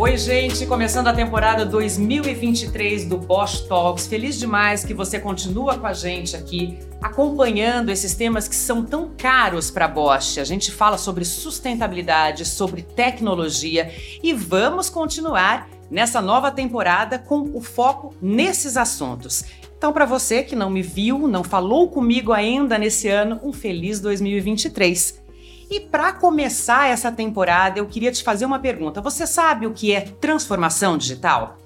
[0.00, 4.06] Oi, gente, começando a temporada 2023 do Bosch Talks.
[4.06, 9.10] Feliz demais que você continua com a gente aqui, acompanhando esses temas que são tão
[9.18, 10.38] caros para a Bosch.
[10.38, 13.92] A gente fala sobre sustentabilidade, sobre tecnologia
[14.22, 19.46] e vamos continuar nessa nova temporada com o foco nesses assuntos.
[19.76, 23.98] Então, para você que não me viu, não falou comigo ainda nesse ano, um feliz
[23.98, 25.17] 2023.
[25.70, 29.02] E para começar essa temporada, eu queria te fazer uma pergunta.
[29.02, 31.58] Você sabe o que é transformação digital?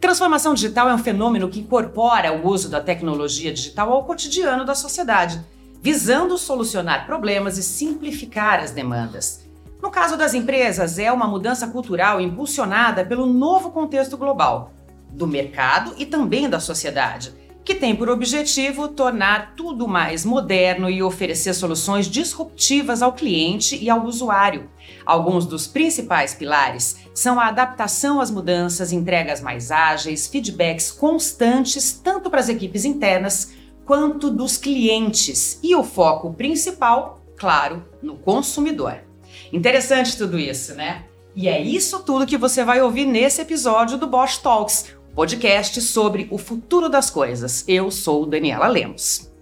[0.00, 4.74] Transformação digital é um fenômeno que incorpora o uso da tecnologia digital ao cotidiano da
[4.74, 5.40] sociedade,
[5.80, 9.44] visando solucionar problemas e simplificar as demandas.
[9.80, 14.72] No caso das empresas, é uma mudança cultural impulsionada pelo novo contexto global,
[15.10, 21.02] do mercado e também da sociedade que tem por objetivo tornar tudo mais moderno e
[21.02, 24.68] oferecer soluções disruptivas ao cliente e ao usuário.
[25.06, 32.28] Alguns dos principais pilares são a adaptação às mudanças, entregas mais ágeis, feedbacks constantes tanto
[32.28, 33.52] para as equipes internas
[33.86, 38.98] quanto dos clientes e o foco principal, claro, no consumidor.
[39.52, 41.04] Interessante tudo isso, né?
[41.36, 46.26] E é isso tudo que você vai ouvir nesse episódio do Bosch Talks, podcast sobre
[46.28, 47.64] o futuro das coisas.
[47.68, 49.32] Eu sou Daniela Lemos.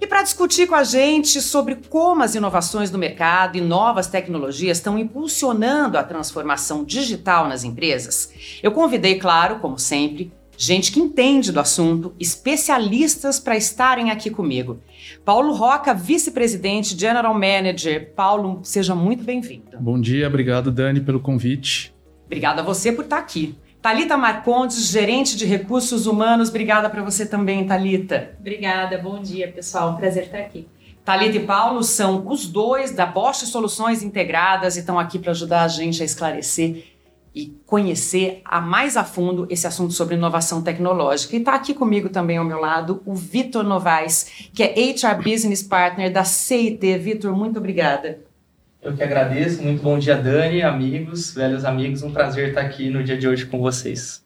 [0.00, 4.78] E para discutir com a gente sobre como as inovações do mercado e novas tecnologias
[4.78, 11.52] estão impulsionando a transformação digital nas empresas, eu convidei, claro, como sempre, gente que entende
[11.52, 14.80] do assunto, especialistas para estarem aqui comigo.
[15.24, 18.12] Paulo Roca, vice-presidente, general manager.
[18.14, 19.78] Paulo, seja muito bem-vindo.
[19.78, 21.94] Bom dia, obrigado, Dani, pelo convite.
[22.26, 23.54] Obrigada a você por estar aqui.
[23.84, 28.34] Talita Marcondes, gerente de recursos humanos, obrigada para você também, Talita.
[28.40, 29.90] Obrigada, bom dia, pessoal.
[29.90, 30.66] Um prazer estar aqui.
[31.04, 35.64] Talita e Paulo são os dois da Bosch Soluções Integradas e estão aqui para ajudar
[35.64, 36.94] a gente a esclarecer
[37.34, 41.36] e conhecer a mais a fundo esse assunto sobre inovação tecnológica.
[41.36, 45.62] E está aqui comigo também ao meu lado o Vitor Novaes, que é HR Business
[45.62, 46.96] Partner da CIT.
[46.96, 48.18] Vitor, muito obrigada.
[48.84, 49.62] Eu que agradeço.
[49.62, 52.02] Muito bom dia, Dani, amigos, velhos amigos.
[52.02, 54.22] Um prazer estar aqui no dia de hoje com vocês.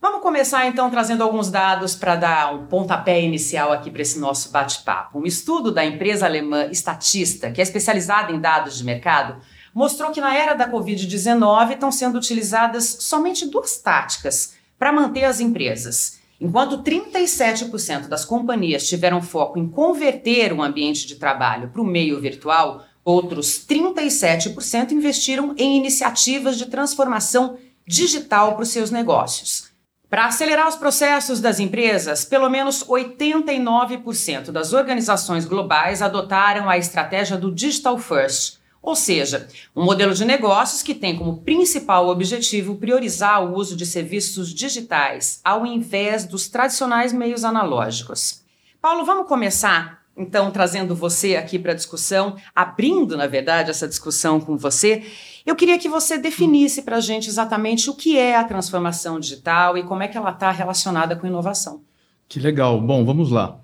[0.00, 4.52] Vamos começar então trazendo alguns dados para dar um pontapé inicial aqui para esse nosso
[4.52, 5.18] bate-papo.
[5.18, 9.42] Um estudo da empresa alemã Statista, que é especializada em dados de mercado,
[9.74, 15.40] mostrou que na era da Covid-19 estão sendo utilizadas somente duas táticas para manter as
[15.40, 16.20] empresas.
[16.40, 22.20] Enquanto 37% das companhias tiveram foco em converter o ambiente de trabalho para o meio
[22.20, 29.70] virtual, Outros 37% investiram em iniciativas de transformação digital para os seus negócios.
[30.10, 37.38] Para acelerar os processos das empresas, pelo menos 89% das organizações globais adotaram a estratégia
[37.38, 43.42] do Digital First, ou seja, um modelo de negócios que tem como principal objetivo priorizar
[43.42, 48.42] o uso de serviços digitais ao invés dos tradicionais meios analógicos.
[48.82, 54.40] Paulo, vamos começar então trazendo você aqui para a discussão, abrindo, na verdade, essa discussão
[54.40, 55.04] com você,
[55.46, 59.78] eu queria que você definisse para a gente exatamente o que é a transformação digital
[59.78, 61.82] e como é que ela está relacionada com inovação.
[62.28, 62.80] Que legal.
[62.80, 63.58] Bom, vamos lá.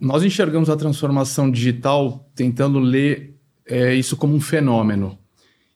[0.00, 3.34] Nós enxergamos a transformação digital tentando ler
[3.66, 5.18] é, isso como um fenômeno.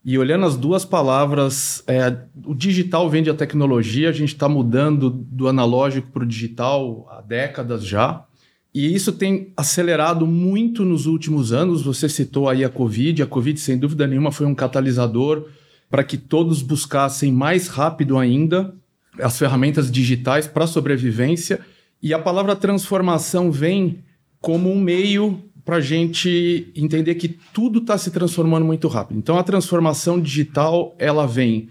[0.02, 2.16] E olhando as duas palavras, é,
[2.46, 7.06] o digital vem de a tecnologia, a gente está mudando do analógico para o digital
[7.10, 8.24] há décadas já.
[8.72, 11.82] E isso tem acelerado muito nos últimos anos.
[11.82, 13.22] Você citou aí a Covid.
[13.22, 15.46] A Covid, sem dúvida nenhuma, foi um catalisador
[15.88, 18.72] para que todos buscassem mais rápido ainda
[19.20, 21.60] as ferramentas digitais para sobrevivência.
[22.00, 24.04] E a palavra transformação vem
[24.40, 29.18] como um meio para a gente entender que tudo está se transformando muito rápido.
[29.18, 31.68] Então, a transformação digital ela vem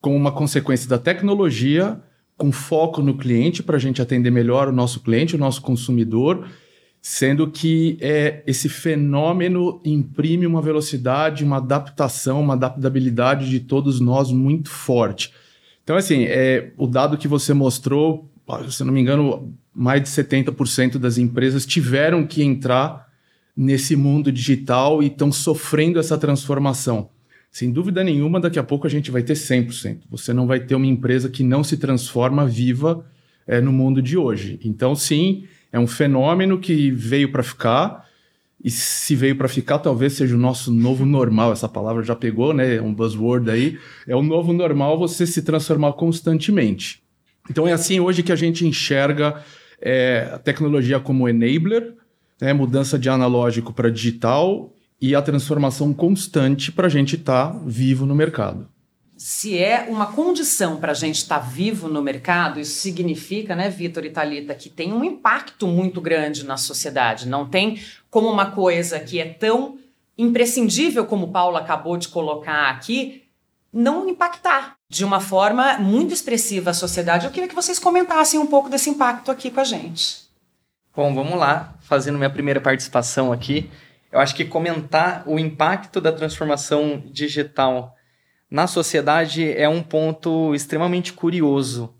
[0.00, 2.00] como uma consequência da tecnologia
[2.36, 6.48] com foco no cliente para a gente atender melhor o nosso cliente, o nosso consumidor,
[7.00, 14.30] sendo que é, esse fenômeno imprime uma velocidade, uma adaptação, uma adaptabilidade de todos nós
[14.30, 15.32] muito forte.
[15.82, 18.30] Então, assim, é, o dado que você mostrou,
[18.70, 23.08] se não me engano, mais de 70% das empresas tiveram que entrar
[23.56, 27.10] nesse mundo digital e estão sofrendo essa transformação.
[27.52, 30.04] Sem dúvida nenhuma, daqui a pouco a gente vai ter 100%.
[30.10, 33.04] Você não vai ter uma empresa que não se transforma viva
[33.46, 34.58] é, no mundo de hoje.
[34.64, 38.08] Então, sim, é um fenômeno que veio para ficar.
[38.64, 41.52] E se veio para ficar, talvez seja o nosso novo normal.
[41.52, 42.76] Essa palavra já pegou, né?
[42.76, 43.78] É um buzzword aí.
[44.08, 47.02] É o novo normal você se transformar constantemente.
[47.50, 49.42] Então é assim hoje que a gente enxerga
[49.78, 51.92] é, a tecnologia como enabler,
[52.40, 52.54] né?
[52.54, 54.72] mudança de analógico para digital
[55.02, 58.68] e a transformação constante para a gente estar tá vivo no mercado.
[59.16, 63.68] se é uma condição para a gente estar tá vivo no mercado, isso significa, né,
[63.68, 67.28] Vitor e Thalita, que tem um impacto muito grande na sociedade.
[67.28, 69.78] Não tem como uma coisa que é tão
[70.16, 73.24] imprescindível, como o Paulo acabou de colocar aqui,
[73.72, 77.26] não impactar de uma forma muito expressiva a sociedade.
[77.26, 80.22] Eu queria que vocês comentassem um pouco desse impacto aqui com a gente.
[80.94, 83.70] Bom, vamos lá, fazendo minha primeira participação aqui.
[84.12, 87.96] Eu acho que comentar o impacto da transformação digital
[88.50, 91.94] na sociedade é um ponto extremamente curioso.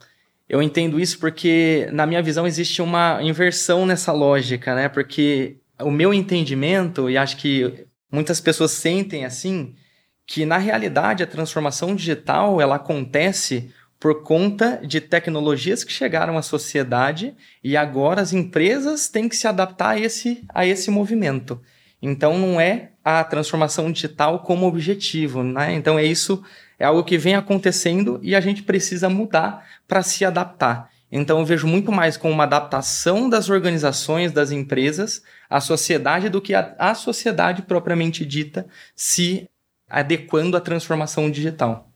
[0.46, 4.86] Eu entendo isso porque, na minha visão, existe uma inversão nessa lógica, né?
[4.90, 9.74] Porque o meu entendimento, e acho que muitas pessoas sentem assim,
[10.26, 16.42] que na realidade a transformação digital ela acontece por conta de tecnologias que chegaram à
[16.42, 17.34] sociedade
[17.64, 21.58] e agora as empresas têm que se adaptar a esse, a esse movimento.
[22.02, 25.72] Então não é a transformação digital como objetivo, né?
[25.72, 26.42] Então é isso,
[26.78, 30.90] é algo que vem acontecendo e a gente precisa mudar para se adaptar.
[31.10, 36.40] Então eu vejo muito mais como uma adaptação das organizações, das empresas, à sociedade do
[36.40, 38.66] que a, a sociedade propriamente dita
[38.96, 39.48] se
[39.88, 41.90] adequando à transformação digital.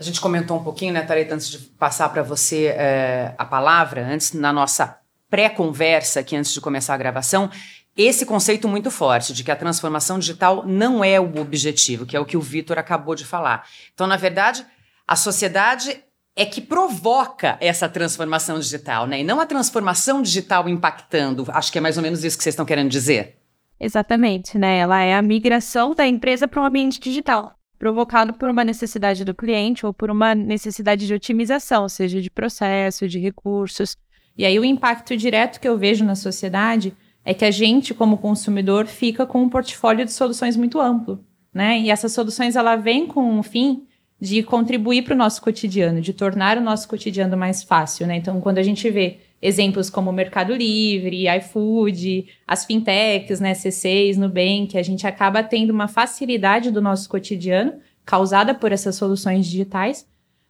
[0.00, 4.06] A gente comentou um pouquinho, né, Tareta, antes de passar para você é, a palavra,
[4.06, 4.98] antes na nossa
[5.28, 7.50] pré-conversa aqui, antes de começar a gravação,
[7.96, 12.20] esse conceito muito forte de que a transformação digital não é o objetivo, que é
[12.20, 13.66] o que o Vitor acabou de falar.
[13.92, 14.64] Então, na verdade,
[15.06, 16.02] a sociedade
[16.34, 19.20] é que provoca essa transformação digital, né?
[19.20, 21.44] E não a transformação digital impactando.
[21.48, 23.36] Acho que é mais ou menos isso que vocês estão querendo dizer.
[23.78, 24.78] Exatamente, né?
[24.78, 29.34] Ela é a migração da empresa para um ambiente digital, provocado por uma necessidade do
[29.34, 33.96] cliente ou por uma necessidade de otimização, seja de processo, de recursos.
[34.38, 38.18] E aí o impacto direto que eu vejo na sociedade é que a gente, como
[38.18, 41.78] consumidor, fica com um portfólio de soluções muito amplo, né?
[41.80, 43.86] E essas soluções ela vem com o fim
[44.20, 48.16] de contribuir para o nosso cotidiano, de tornar o nosso cotidiano mais fácil, né?
[48.16, 54.78] Então, quando a gente vê exemplos como Mercado Livre, iFood, as fintechs, né, C6, Nubank,
[54.78, 60.06] a gente acaba tendo uma facilidade do nosso cotidiano causada por essas soluções digitais.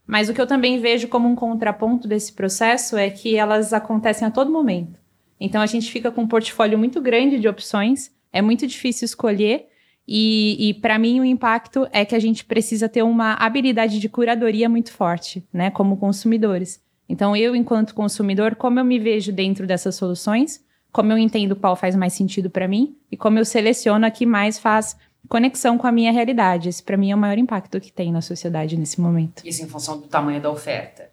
[0.07, 4.29] Mas o que eu também vejo como um contraponto desse processo é que elas acontecem
[4.29, 5.01] a todo momento.
[5.45, 9.67] Então a gente fica com um portfólio muito grande de opções, é muito difícil escolher.
[10.07, 14.09] E, e para mim o impacto é que a gente precisa ter uma habilidade de
[14.09, 16.81] curadoria muito forte, né, como consumidores.
[17.09, 21.75] Então, eu, enquanto consumidor, como eu me vejo dentro dessas soluções, como eu entendo qual
[21.75, 24.97] faz mais sentido para mim e como eu seleciono a que mais faz
[25.29, 26.69] conexão com a minha realidade.
[26.69, 29.43] Esse, para mim, é o maior impacto que tem na sociedade nesse momento.
[29.45, 31.12] Isso em função do tamanho da oferta.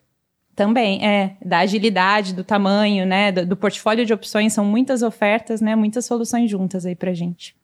[0.60, 1.38] Também, é.
[1.42, 3.32] Da agilidade, do tamanho, né?
[3.32, 5.74] Do, do portfólio de opções, são muitas ofertas, né?
[5.74, 7.56] Muitas soluções juntas aí pra gente.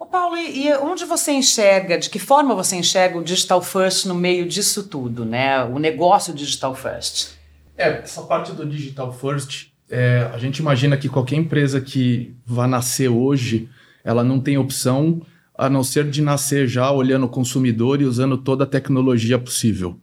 [0.00, 4.06] Ô Paulo, e, e onde você enxerga, de que forma você enxerga o Digital First
[4.06, 5.62] no meio disso tudo, né?
[5.62, 7.32] O negócio Digital First?
[7.76, 12.66] É, essa parte do digital first, é, a gente imagina que qualquer empresa que vá
[12.66, 13.68] nascer hoje,
[14.02, 15.20] ela não tem opção
[15.54, 19.98] a não ser de nascer já olhando o consumidor e usando toda a tecnologia possível.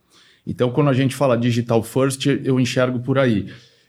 [0.49, 3.47] Então, quando a gente fala digital first, eu enxergo por aí.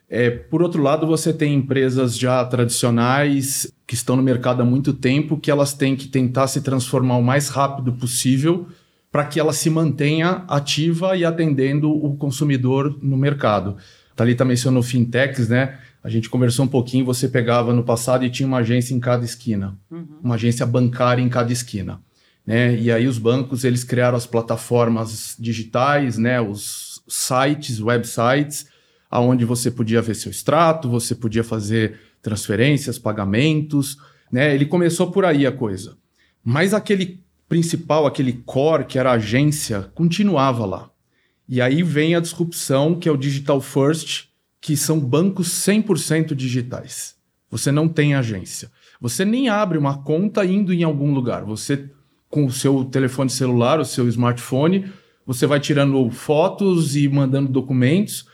[0.08, 4.92] É, por outro lado, você tem empresas já tradicionais que estão no mercado há muito
[4.92, 8.66] tempo, que elas têm que tentar se transformar o mais rápido possível
[9.10, 13.76] para que ela se mantenha ativa e atendendo o consumidor no mercado.
[14.14, 15.78] Thalita mencionou fintechs, né?
[16.04, 19.24] A gente conversou um pouquinho, você pegava no passado e tinha uma agência em cada
[19.24, 20.06] esquina, uhum.
[20.22, 22.00] uma agência bancária em cada esquina.
[22.46, 22.76] Né?
[22.76, 26.40] E aí os bancos eles criaram as plataformas digitais, né?
[26.40, 28.66] os sites, websites,
[29.10, 33.96] aonde você podia ver seu extrato, você podia fazer transferências, pagamentos.
[34.30, 34.54] Né?
[34.54, 35.96] Ele começou por aí a coisa.
[36.44, 40.90] Mas aquele principal, aquele core que era a agência, continuava lá.
[41.48, 44.28] E aí vem a disrupção, que é o Digital First,
[44.60, 47.16] que são bancos 100% digitais.
[47.50, 48.70] Você não tem agência.
[49.00, 51.44] Você nem abre uma conta indo em algum lugar.
[51.44, 51.90] Você,
[52.30, 54.90] com o seu telefone celular, o seu smartphone,
[55.26, 58.24] você vai tirando fotos e mandando documentos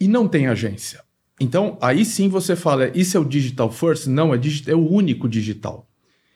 [0.00, 1.00] e não tem agência.
[1.40, 4.08] Então, aí sim você fala, isso é o digital first?
[4.08, 5.88] Não, é, é o único digital.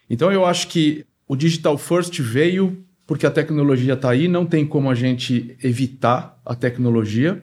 [0.08, 4.66] Então, eu acho que o Digital First veio porque a tecnologia está aí, não tem
[4.66, 7.42] como a gente evitar a tecnologia.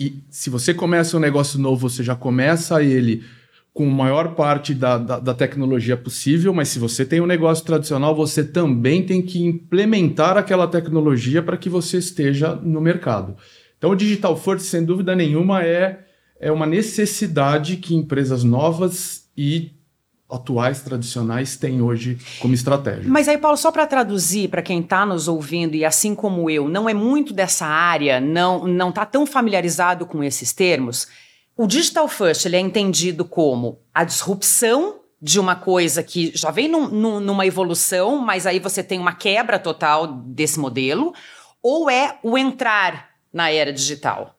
[0.00, 3.22] E se você começa um negócio novo, você já começa ele
[3.76, 7.62] com a maior parte da, da, da, tecnologia possível, mas se você tem um negócio
[7.62, 13.36] tradicional, você também tem que implementar aquela tecnologia para que você esteja no mercado.
[13.76, 16.06] Então, o Digital First, sem dúvida nenhuma, é,
[16.40, 19.72] é uma necessidade que empresas novas e
[20.26, 23.04] atuais, tradicionais, têm hoje como estratégia.
[23.06, 26.66] Mas aí, Paulo, só para traduzir para quem está nos ouvindo e assim como eu,
[26.66, 31.06] não é muito dessa área, não não está tão familiarizado com esses termos.
[31.56, 36.68] O digital first ele é entendido como a disrupção de uma coisa que já vem
[36.68, 41.14] num, num, numa evolução, mas aí você tem uma quebra total desse modelo,
[41.62, 44.38] ou é o entrar na era digital?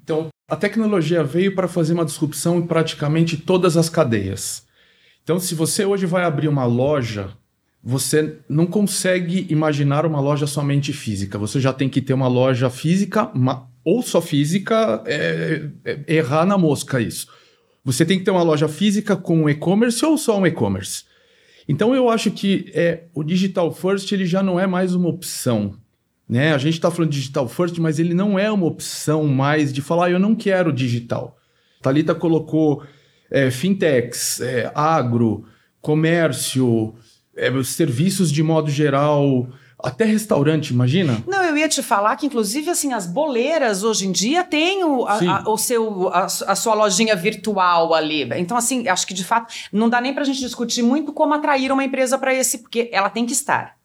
[0.00, 4.64] Então, a tecnologia veio para fazer uma disrupção em praticamente todas as cadeias.
[5.24, 7.36] Então, se você hoje vai abrir uma loja,
[7.82, 11.36] você não consegue imaginar uma loja somente física.
[11.38, 13.30] Você já tem que ter uma loja física,
[13.86, 17.28] ou só física, é, é, errar na mosca isso.
[17.84, 21.04] Você tem que ter uma loja física com um e-commerce ou só um e-commerce.
[21.68, 25.76] Então eu acho que é, o digital first ele já não é mais uma opção.
[26.28, 26.52] Né?
[26.52, 30.06] A gente está falando digital first, mas ele não é uma opção mais de falar,
[30.06, 31.38] ah, eu não quero digital.
[31.80, 32.82] Talita colocou
[33.30, 35.44] é, fintechs, é, agro,
[35.80, 36.92] comércio,
[37.36, 41.22] é, serviços de modo geral, até restaurante, imagina?
[41.24, 45.06] Não, eu ia te falar que, inclusive, assim, as boleiras hoje em dia têm o,
[45.06, 48.28] a, a, o seu, a, a, sua lojinha virtual ali.
[48.36, 51.34] Então, assim, acho que de fato não dá nem para a gente discutir muito como
[51.34, 53.76] atrair uma empresa para esse, porque ela tem que estar.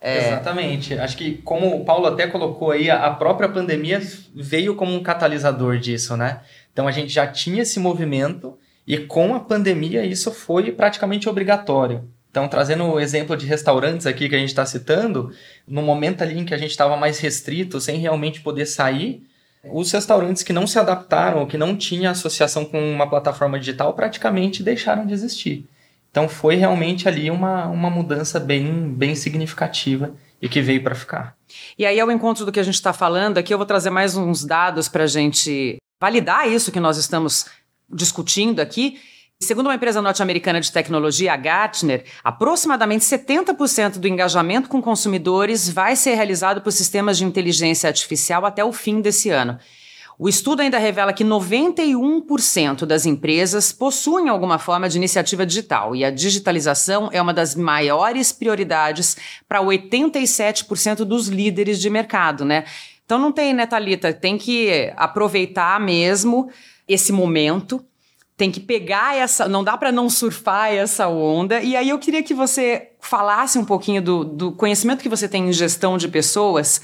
[0.00, 0.28] É...
[0.28, 0.94] Exatamente.
[0.94, 4.00] Acho que, como o Paulo até colocou aí, a própria pandemia
[4.34, 6.40] veio como um catalisador disso, né?
[6.72, 8.56] Então, a gente já tinha esse movimento
[8.86, 12.08] e com a pandemia isso foi praticamente obrigatório.
[12.36, 15.32] Então, trazendo o exemplo de restaurantes aqui que a gente está citando,
[15.66, 19.26] no momento ali em que a gente estava mais restrito, sem realmente poder sair,
[19.64, 24.62] os restaurantes que não se adaptaram que não tinham associação com uma plataforma digital praticamente
[24.62, 25.64] deixaram de existir.
[26.10, 31.34] Então, foi realmente ali uma, uma mudança bem, bem significativa e que veio para ficar.
[31.78, 34.14] E aí, ao encontro do que a gente está falando, aqui eu vou trazer mais
[34.14, 37.46] uns dados para a gente validar isso que nós estamos
[37.88, 39.00] discutindo aqui.
[39.38, 45.94] Segundo uma empresa norte-americana de tecnologia, a Gartner, aproximadamente 70% do engajamento com consumidores vai
[45.94, 49.58] ser realizado por sistemas de inteligência artificial até o fim desse ano.
[50.18, 56.02] O estudo ainda revela que 91% das empresas possuem alguma forma de iniciativa digital e
[56.02, 62.64] a digitalização é uma das maiores prioridades para 87% dos líderes de mercado, né?
[63.04, 64.14] Então não tem, né, Thalita?
[64.14, 66.50] Tem que aproveitar mesmo
[66.88, 67.84] esse momento
[68.36, 69.48] tem que pegar essa.
[69.48, 71.60] Não dá para não surfar essa onda.
[71.60, 75.48] E aí eu queria que você falasse um pouquinho do, do conhecimento que você tem
[75.48, 76.80] em gestão de pessoas,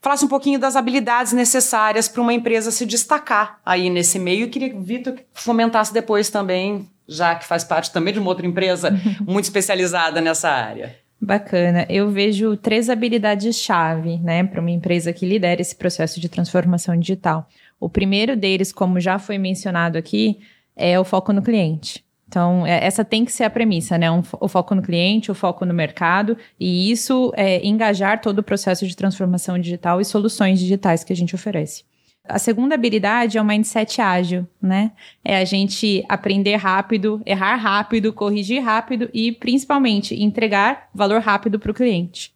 [0.00, 4.46] falasse um pouquinho das habilidades necessárias para uma empresa se destacar aí nesse meio.
[4.46, 8.28] E queria que o Vitor fomentasse depois também, já que faz parte também de uma
[8.28, 8.90] outra empresa
[9.24, 10.96] muito especializada nessa área.
[11.20, 11.86] Bacana.
[11.88, 17.48] Eu vejo três habilidades-chave, né, para uma empresa que lidera esse processo de transformação digital.
[17.80, 20.38] O primeiro deles, como já foi mencionado aqui,
[20.76, 22.04] é o foco no cliente.
[22.28, 24.10] Então, é, essa tem que ser a premissa, né?
[24.10, 28.42] Um, o foco no cliente, o foco no mercado, e isso é engajar todo o
[28.42, 31.84] processo de transformação digital e soluções digitais que a gente oferece.
[32.28, 34.90] A segunda habilidade é o mindset ágil, né?
[35.24, 41.70] É a gente aprender rápido, errar rápido, corrigir rápido e, principalmente, entregar valor rápido para
[41.70, 42.34] o cliente.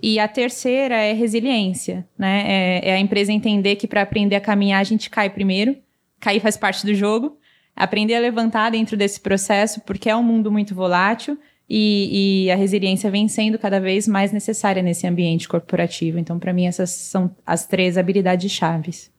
[0.00, 2.44] E a terceira é resiliência, né?
[2.46, 5.76] É, é a empresa entender que para aprender a caminhar a gente cai primeiro,
[6.20, 7.36] cair faz parte do jogo,
[7.76, 11.38] aprender a levantar dentro desse processo, porque é um mundo muito volátil
[11.68, 16.18] e, e a resiliência vem sendo cada vez mais necessária nesse ambiente corporativo.
[16.18, 19.10] Então, para mim, essas são as três habilidades chaves.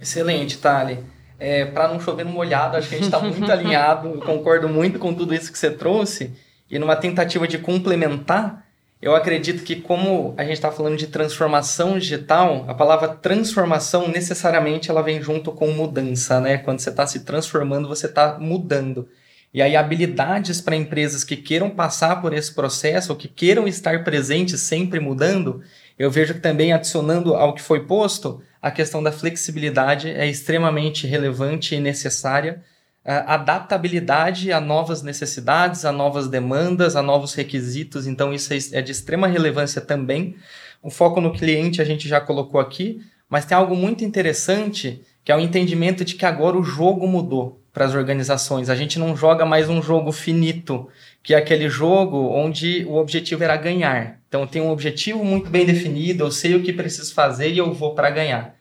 [0.00, 0.98] Excelente, Thali.
[1.38, 4.98] É, para não chover no molhado, acho que a gente está muito alinhado, concordo muito
[4.98, 6.34] com tudo isso que você trouxe.
[6.70, 8.65] E numa tentativa de complementar,
[9.00, 14.90] eu acredito que, como a gente está falando de transformação digital, a palavra transformação necessariamente
[14.90, 16.58] ela vem junto com mudança, né?
[16.58, 19.08] Quando você está se transformando, você está mudando.
[19.52, 24.02] E aí, habilidades para empresas que queiram passar por esse processo, ou que queiram estar
[24.02, 25.62] presentes sempre mudando,
[25.98, 31.06] eu vejo que também adicionando ao que foi posto, a questão da flexibilidade é extremamente
[31.06, 32.62] relevante e necessária
[33.06, 38.06] adaptabilidade a novas necessidades, a novas demandas, a novos requisitos.
[38.06, 40.36] Então, isso é, é de extrema relevância também.
[40.82, 45.32] O foco no cliente a gente já colocou aqui, mas tem algo muito interessante que
[45.32, 48.70] é o entendimento de que agora o jogo mudou para as organizações.
[48.70, 50.88] A gente não joga mais um jogo finito,
[51.22, 54.20] que é aquele jogo onde o objetivo era ganhar.
[54.28, 57.74] Então, tenho um objetivo muito bem definido, eu sei o que preciso fazer e eu
[57.74, 58.55] vou para ganhar.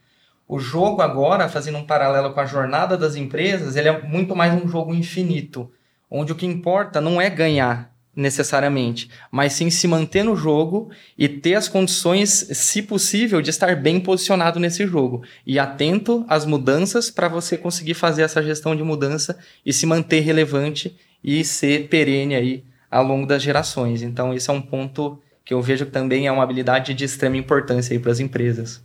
[0.47, 4.53] O jogo agora, fazendo um paralelo com a jornada das empresas, ele é muito mais
[4.53, 5.71] um jogo infinito,
[6.09, 11.27] onde o que importa não é ganhar necessariamente, mas sim se manter no jogo e
[11.27, 17.09] ter as condições, se possível, de estar bem posicionado nesse jogo e atento às mudanças
[17.09, 22.35] para você conseguir fazer essa gestão de mudança e se manter relevante e ser perene
[22.35, 24.01] aí ao longo das gerações.
[24.01, 27.35] Então, esse é um ponto que eu vejo que também é uma habilidade de extrema
[27.35, 28.81] importância para as empresas.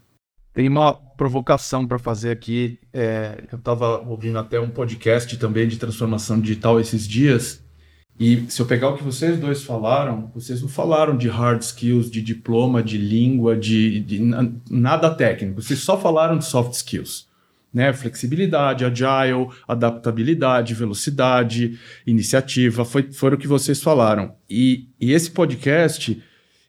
[0.53, 2.79] Tem uma provocação para fazer aqui.
[2.93, 7.65] É, eu estava ouvindo até um podcast também de transformação digital esses dias.
[8.19, 12.11] E se eu pegar o que vocês dois falaram, vocês não falaram de hard skills,
[12.11, 14.21] de diploma, de língua, de, de
[14.71, 15.63] nada técnico.
[15.63, 17.31] Vocês só falaram de soft skills
[17.73, 17.93] né?
[17.93, 24.35] Flexibilidade, agile, adaptabilidade, velocidade, iniciativa, foi, foram o que vocês falaram.
[24.49, 26.21] E, e esse podcast,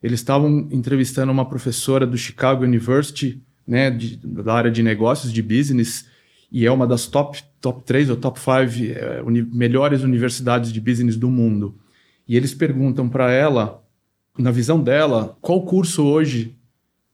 [0.01, 5.41] eles estavam entrevistando uma professora do Chicago University, né, de, da área de negócios, de
[5.41, 6.05] business,
[6.51, 8.51] e é uma das top, top 3 ou top 5
[8.93, 11.75] é, uni melhores universidades de business do mundo.
[12.27, 13.83] E eles perguntam para ela,
[14.37, 16.55] na visão dela, qual curso hoje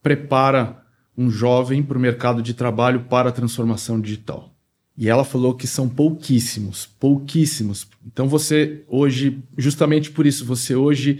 [0.02, 0.84] prepara
[1.18, 4.54] um jovem para o mercado de trabalho para a transformação digital.
[4.98, 7.88] E ela falou que são pouquíssimos, pouquíssimos.
[8.06, 11.20] Então você hoje, justamente por isso, você hoje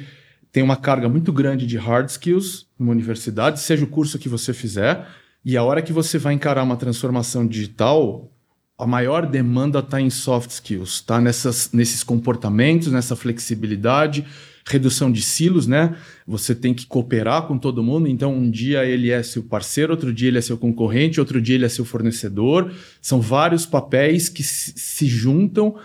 [0.58, 4.52] tem uma carga muito grande de hard skills numa universidade, seja o curso que você
[4.52, 5.08] fizer,
[5.46, 8.32] e a hora que você vai encarar uma transformação digital,
[8.76, 14.26] a maior demanda está em soft skills, está nesses comportamentos, nessa flexibilidade,
[14.66, 15.96] redução de silos, né?
[16.26, 18.08] Você tem que cooperar com todo mundo.
[18.08, 21.54] Então, um dia ele é seu parceiro, outro dia ele é seu concorrente, outro dia
[21.54, 22.74] ele é seu fornecedor.
[23.00, 25.76] São vários papéis que se juntam.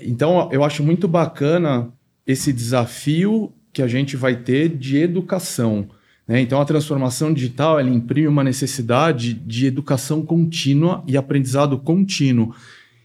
[0.00, 1.92] Então, eu acho muito bacana
[2.26, 5.88] esse desafio que a gente vai ter de educação.
[6.26, 6.40] Né?
[6.40, 12.54] Então, a transformação digital ela imprime uma necessidade de educação contínua e aprendizado contínuo.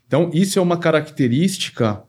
[0.08, 2.04] Então, isso é uma característica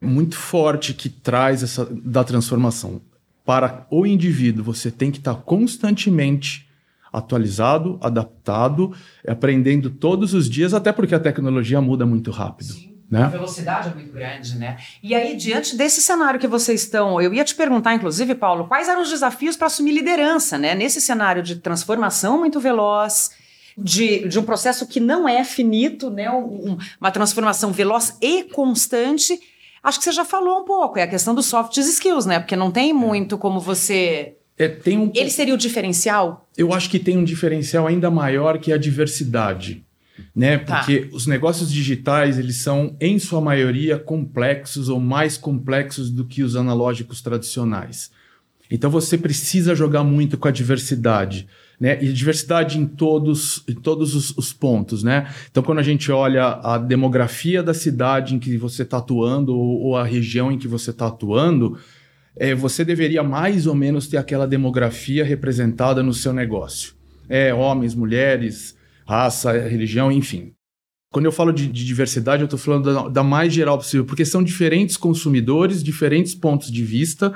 [0.00, 3.00] muito forte que traz essa da transformação.
[3.44, 6.68] Para o indivíduo, você tem que estar constantemente
[7.12, 8.92] atualizado, adaptado,
[9.26, 12.72] aprendendo todos os dias, até porque a tecnologia muda muito rápido.
[12.72, 12.93] Sim.
[13.14, 13.22] Né?
[13.22, 14.76] A velocidade é muito grande, né?
[15.00, 18.88] E aí, diante desse cenário que vocês estão, eu ia te perguntar, inclusive, Paulo, quais
[18.88, 20.74] eram os desafios para assumir liderança, né?
[20.74, 23.30] Nesse cenário de transformação muito veloz,
[23.78, 26.28] de, de um processo que não é finito, né?
[26.28, 29.38] Um, uma transformação veloz e constante
[29.84, 32.40] Acho que você já falou um pouco, é a questão dos soft skills, né?
[32.40, 32.94] Porque não tem é.
[32.94, 34.34] muito como você.
[34.56, 35.12] É, tem um...
[35.14, 36.48] Ele seria o diferencial?
[36.56, 39.84] Eu acho que tem um diferencial ainda maior que a diversidade.
[40.34, 40.58] Né?
[40.58, 40.78] Tá.
[40.78, 41.16] Porque tá.
[41.16, 46.56] os negócios digitais, eles são, em sua maioria, complexos ou mais complexos do que os
[46.56, 48.10] analógicos tradicionais.
[48.70, 51.46] Então você precisa jogar muito com a diversidade
[51.78, 51.98] né?
[52.02, 55.28] E diversidade em todos, em todos os, os, pontos, né?
[55.50, 59.80] Então, quando a gente olha a demografia da cidade em que você está atuando ou,
[59.80, 61.78] ou, a região em que você está atuando,
[62.36, 66.94] é, você deveria mais ou menos ter aquela demografia representada no seu negócio.
[67.28, 70.52] É, homens, mulheres, raça, religião, enfim.
[71.12, 74.24] Quando eu falo de, de diversidade, eu estou falando da, da mais geral possível, porque
[74.24, 77.32] são diferentes consumidores, diferentes pontos de vista,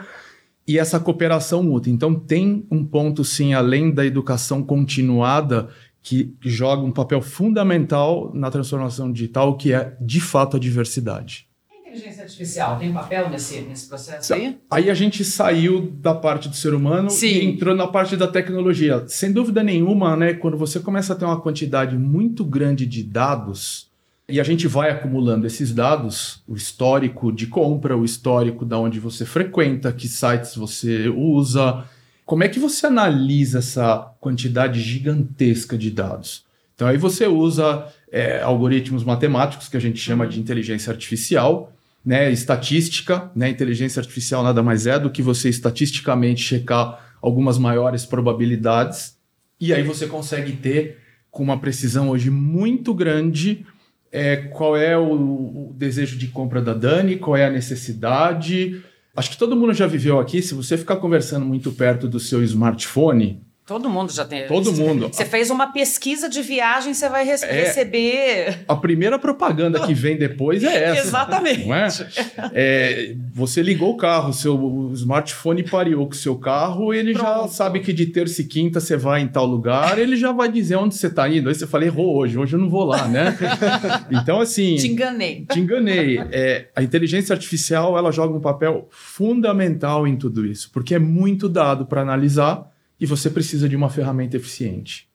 [0.66, 1.90] e essa cooperação mútua.
[1.90, 5.68] Então, tem um ponto, sim, além da educação continuada,
[6.02, 11.47] que joga um papel fundamental na transformação digital, que é, de fato, a diversidade.
[11.88, 14.58] Inteligência artificial tem um papel nesse, nesse processo aí?
[14.70, 17.26] Aí a gente saiu da parte do ser humano sim.
[17.26, 19.04] e entrou na parte da tecnologia.
[19.08, 23.88] Sem dúvida nenhuma, né, quando você começa a ter uma quantidade muito grande de dados,
[24.28, 29.00] e a gente vai acumulando esses dados, o histórico de compra, o histórico da onde
[29.00, 31.84] você frequenta, que sites você usa.
[32.26, 36.44] Como é que você analisa essa quantidade gigantesca de dados?
[36.74, 41.72] Então aí você usa é, algoritmos matemáticos que a gente chama de inteligência artificial,
[42.08, 48.06] né, estatística, né, inteligência artificial nada mais é do que você estatisticamente checar algumas maiores
[48.06, 49.18] probabilidades
[49.60, 53.66] e aí você consegue ter com uma precisão hoje muito grande
[54.10, 58.82] é, qual é o, o, desejo de compra da Dani, qual é a necessidade.
[59.14, 60.40] Acho que todo mundo já viveu aqui.
[60.40, 64.46] Se você ficar conversando muito perto do seu smartphone, Todo mundo já tem.
[64.46, 65.10] Todo mundo.
[65.12, 68.60] Você fez uma pesquisa de viagem, você vai é, receber.
[68.66, 71.08] A primeira propaganda que vem depois é essa.
[71.08, 71.70] Exatamente.
[71.70, 72.50] É?
[72.54, 73.14] é?
[73.30, 77.26] você ligou o carro, seu smartphone pariu com o seu carro, ele Pronto.
[77.26, 80.50] já sabe que de terça e quinta você vai em tal lugar, ele já vai
[80.50, 81.50] dizer onde você está indo.
[81.50, 83.36] Aí você fala, errou hoje, hoje eu não vou lá, né?
[84.10, 84.76] então, assim.
[84.76, 85.44] Te enganei.
[85.44, 86.18] Te enganei.
[86.32, 91.50] É, a inteligência artificial ela joga um papel fundamental em tudo isso, porque é muito
[91.50, 92.66] dado para analisar
[93.00, 95.08] e você precisa de uma ferramenta eficiente.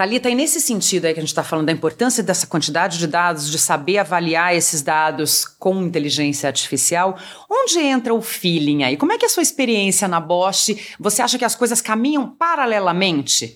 [0.00, 3.06] Talita, e nesse sentido aí que a gente está falando da importância dessa quantidade de
[3.06, 7.18] dados, de saber avaliar esses dados com inteligência artificial,
[7.50, 8.96] onde entra o feeling aí?
[8.96, 10.70] Como é que é a sua experiência na Bosch?
[10.98, 13.54] Você acha que as coisas caminham paralelamente?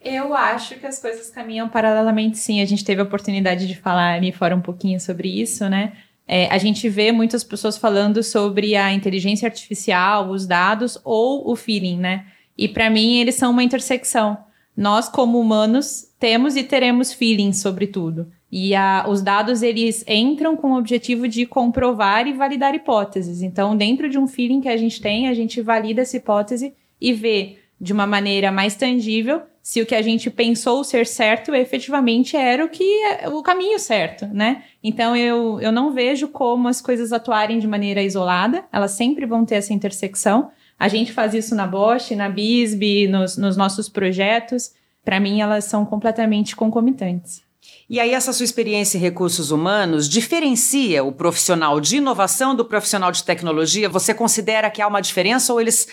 [0.00, 2.60] Eu acho que as coisas caminham paralelamente, sim.
[2.60, 5.94] A gente teve a oportunidade de falar ali fora um pouquinho sobre isso, né?
[6.28, 11.56] É, a gente vê muitas pessoas falando sobre a inteligência artificial, os dados ou o
[11.56, 12.26] feeling, né?
[12.56, 14.38] E para mim eles são uma intersecção.
[14.76, 18.28] Nós, como humanos, temos e teremos feeling sobre tudo.
[18.50, 23.42] E a, os dados eles entram com o objetivo de comprovar e validar hipóteses.
[23.42, 27.12] Então, dentro de um feeling que a gente tem, a gente valida essa hipótese e
[27.12, 32.36] vê de uma maneira mais tangível se o que a gente pensou ser certo efetivamente
[32.36, 34.62] era o que é o caminho certo, né?
[34.82, 39.42] Então eu, eu não vejo como as coisas atuarem de maneira isolada, elas sempre vão
[39.44, 40.50] ter essa intersecção.
[40.78, 44.72] A gente faz isso na Bosch, na BISB, nos, nos nossos projetos.
[45.04, 47.42] Para mim, elas são completamente concomitantes.
[47.88, 53.12] E aí, essa sua experiência em recursos humanos diferencia o profissional de inovação do profissional
[53.12, 53.88] de tecnologia?
[53.88, 55.88] Você considera que há uma diferença ou eles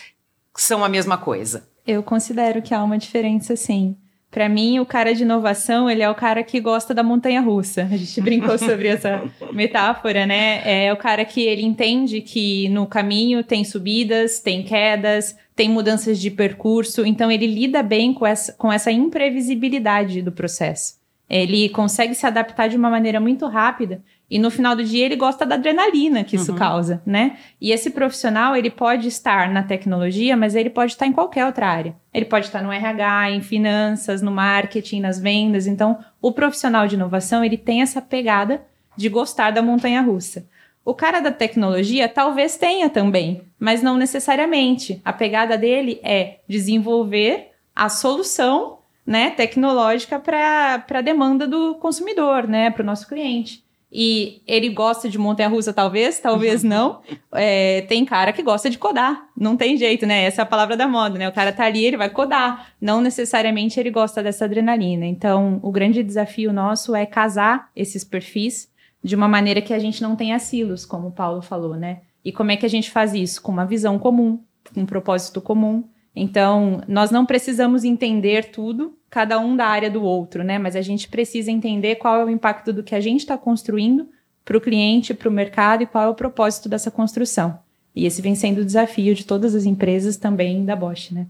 [0.56, 1.68] são a mesma coisa?
[1.86, 3.96] Eu considero que há uma diferença, sim.
[4.32, 7.82] Para mim, o cara de inovação, ele é o cara que gosta da montanha russa.
[7.92, 10.62] A gente brincou sobre essa metáfora, né?
[10.64, 16.18] É o cara que ele entende que no caminho tem subidas, tem quedas, tem mudanças
[16.18, 20.96] de percurso, então ele lida bem com essa, com essa imprevisibilidade do processo.
[21.30, 25.18] Ele consegue se adaptar de uma maneira muito rápida e no final do dia ele
[25.18, 26.58] gosta da adrenalina que isso uhum.
[26.58, 27.36] causa, né?
[27.60, 31.68] E esse profissional, ele pode estar na tecnologia, mas ele pode estar em qualquer outra
[31.68, 31.98] área.
[32.14, 35.68] Ele pode estar no RH, em finanças, no marketing, nas vendas.
[35.68, 38.64] Então, o profissional de inovação, ele tem essa pegada
[38.96, 40.48] de gostar da montanha russa.
[40.86, 45.02] O cara da tecnologia talvez tenha também, mas não necessariamente.
[45.04, 52.70] A pegada dele é desenvolver a solução né, tecnológica para a demanda do consumidor, né,
[52.72, 53.62] para o nosso cliente
[53.92, 57.02] e ele gosta de montanha-russa, talvez, talvez não.
[57.34, 59.28] É, tem cara que gosta de codar.
[59.36, 60.24] Não tem jeito, né?
[60.24, 61.28] Essa é a palavra da moda, né?
[61.28, 62.72] O cara tá ali, ele vai codar.
[62.80, 65.06] Não necessariamente ele gosta dessa adrenalina.
[65.06, 68.72] Então, o grande desafio nosso é casar esses perfis
[69.04, 72.02] de uma maneira que a gente não tenha silos, como o Paulo falou, né?
[72.24, 73.42] E como é que a gente faz isso?
[73.42, 74.40] Com uma visão comum,
[74.74, 75.84] com um propósito comum.
[76.16, 80.58] Então, nós não precisamos entender tudo, cada um da área do outro, né?
[80.58, 84.08] Mas a gente precisa entender qual é o impacto do que a gente está construindo
[84.44, 87.60] para o cliente, para o mercado e qual é o propósito dessa construção.
[87.94, 91.28] E esse vem sendo o desafio de todas as empresas também da Bosch, né?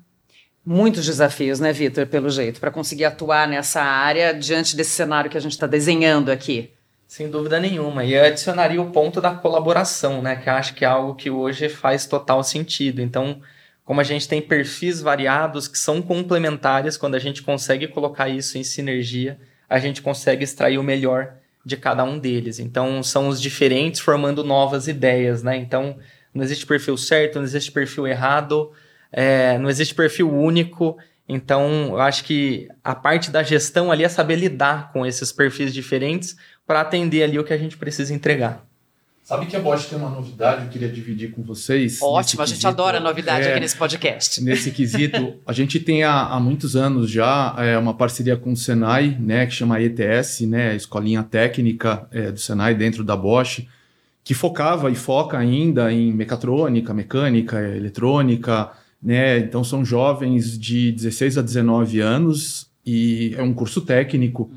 [0.63, 5.37] Muitos desafios, né, Vitor, pelo jeito, para conseguir atuar nessa área diante desse cenário que
[5.37, 6.69] a gente está desenhando aqui.
[7.07, 8.05] Sem dúvida nenhuma.
[8.05, 10.35] E eu adicionaria o ponto da colaboração, né?
[10.35, 13.01] Que acho que é algo que hoje faz total sentido.
[13.01, 13.41] Então,
[13.83, 18.57] como a gente tem perfis variados que são complementares, quando a gente consegue colocar isso
[18.57, 19.39] em sinergia,
[19.69, 21.33] a gente consegue extrair o melhor
[21.65, 22.59] de cada um deles.
[22.59, 25.57] Então, são os diferentes formando novas ideias, né?
[25.57, 25.97] Então,
[26.33, 28.71] não existe perfil certo, não existe perfil errado,
[29.11, 30.97] é, não existe perfil único.
[31.27, 35.73] Então, eu acho que a parte da gestão ali é saber lidar com esses perfis
[35.73, 38.65] diferentes para atender ali o que a gente precisa entregar.
[39.31, 42.01] Sabe que a Bosch tem uma novidade que eu queria dividir com vocês?
[42.01, 42.67] Ótimo, a gente quesito.
[42.67, 44.43] adora novidade é, aqui nesse podcast.
[44.43, 48.57] Nesse quesito, a gente tem há, há muitos anos já é, uma parceria com o
[48.57, 53.65] Senai, né, que chama ETS, né, Escolinha Técnica é, do Senai dentro da Bosch,
[54.21, 58.69] que focava e foca ainda em mecatrônica, mecânica, eletrônica,
[59.01, 64.51] né, então são jovens de 16 a 19 anos e é um curso técnico.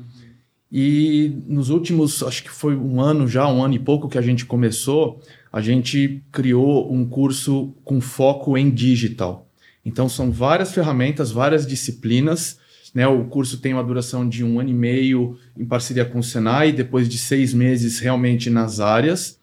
[0.71, 4.21] E nos últimos, acho que foi um ano já, um ano e pouco que a
[4.21, 9.49] gente começou, a gente criou um curso com foco em digital.
[9.85, 12.57] Então são várias ferramentas, várias disciplinas.
[12.93, 13.07] Né?
[13.07, 16.71] O curso tem uma duração de um ano e meio em parceria com o Senai,
[16.71, 19.39] depois de seis meses realmente nas áreas.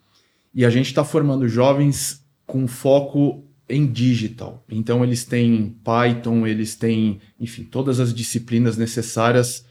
[0.55, 4.65] E a gente está formando jovens com foco em digital.
[4.69, 9.65] Então eles têm Python, eles têm, enfim, todas as disciplinas necessárias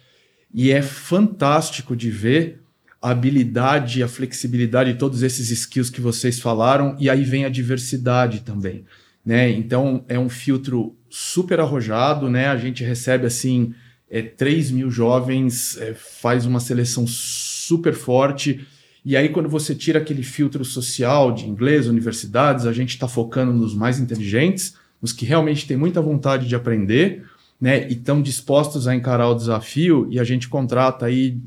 [0.53, 2.61] e é fantástico de ver
[3.01, 8.41] a habilidade, a flexibilidade, todos esses skills que vocês falaram, e aí vem a diversidade
[8.41, 8.85] também.
[9.25, 9.49] Né?
[9.49, 12.47] Então é um filtro super arrojado, né?
[12.47, 13.73] A gente recebe assim
[14.09, 18.65] é, 3 mil jovens, é, faz uma seleção super forte.
[19.03, 23.51] E aí, quando você tira aquele filtro social de inglês, universidades, a gente está focando
[23.51, 27.23] nos mais inteligentes, nos que realmente têm muita vontade de aprender,
[27.61, 31.37] né, e estão dispostos a encarar o desafio, e a gente contrata aí.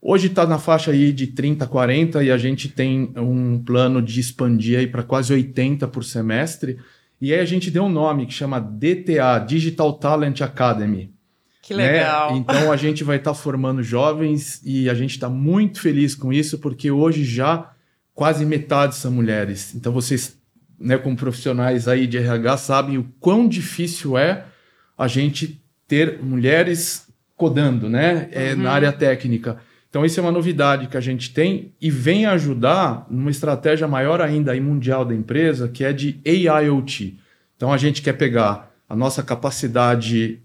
[0.00, 4.18] Hoje está na faixa aí de 30, 40, e a gente tem um plano de
[4.18, 6.78] expandir aí para quase 80 por semestre.
[7.20, 11.12] E aí a gente deu um nome que chama DTA, Digital Talent Academy.
[11.60, 12.32] Que legal.
[12.32, 12.38] Né?
[12.48, 16.32] Então a gente vai estar tá formando jovens e a gente está muito feliz com
[16.32, 17.70] isso, porque hoje já
[18.12, 19.72] quase metade são mulheres.
[19.72, 20.36] Então vocês,
[20.80, 24.46] né, como profissionais aí de RH, sabem o quão difícil é
[24.96, 28.28] a gente ter mulheres codando, né?
[28.32, 28.62] É, uhum.
[28.62, 29.58] Na área técnica.
[29.88, 34.22] Então, isso é uma novidade que a gente tem e vem ajudar numa estratégia maior
[34.22, 37.18] ainda e mundial da empresa, que é de AIoT.
[37.56, 40.40] Então, a gente quer pegar a nossa capacidade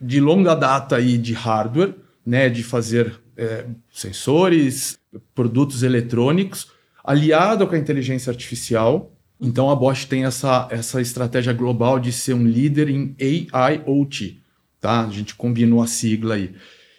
[0.00, 1.94] de longa data aí de hardware,
[2.26, 4.98] né, de fazer é, sensores,
[5.34, 6.72] produtos eletrônicos,
[7.04, 9.12] aliado com a inteligência artificial.
[9.40, 13.14] Então a Bosch tem essa, essa estratégia global de ser um líder em
[13.52, 14.42] AIoT.
[14.80, 15.06] Tá?
[15.06, 16.54] A gente combinou a sigla aí.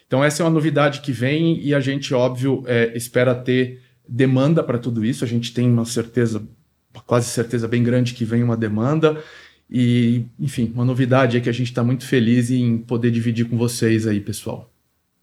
[0.06, 4.62] Então essa é uma novidade que vem e a gente, óbvio, é, espera ter demanda
[4.62, 5.24] para tudo isso.
[5.24, 6.42] A gente tem uma certeza,
[7.06, 9.22] quase certeza bem grande que vem uma demanda.
[9.70, 13.56] E, enfim, uma novidade é que a gente está muito feliz em poder dividir com
[13.56, 14.68] vocês aí, pessoal.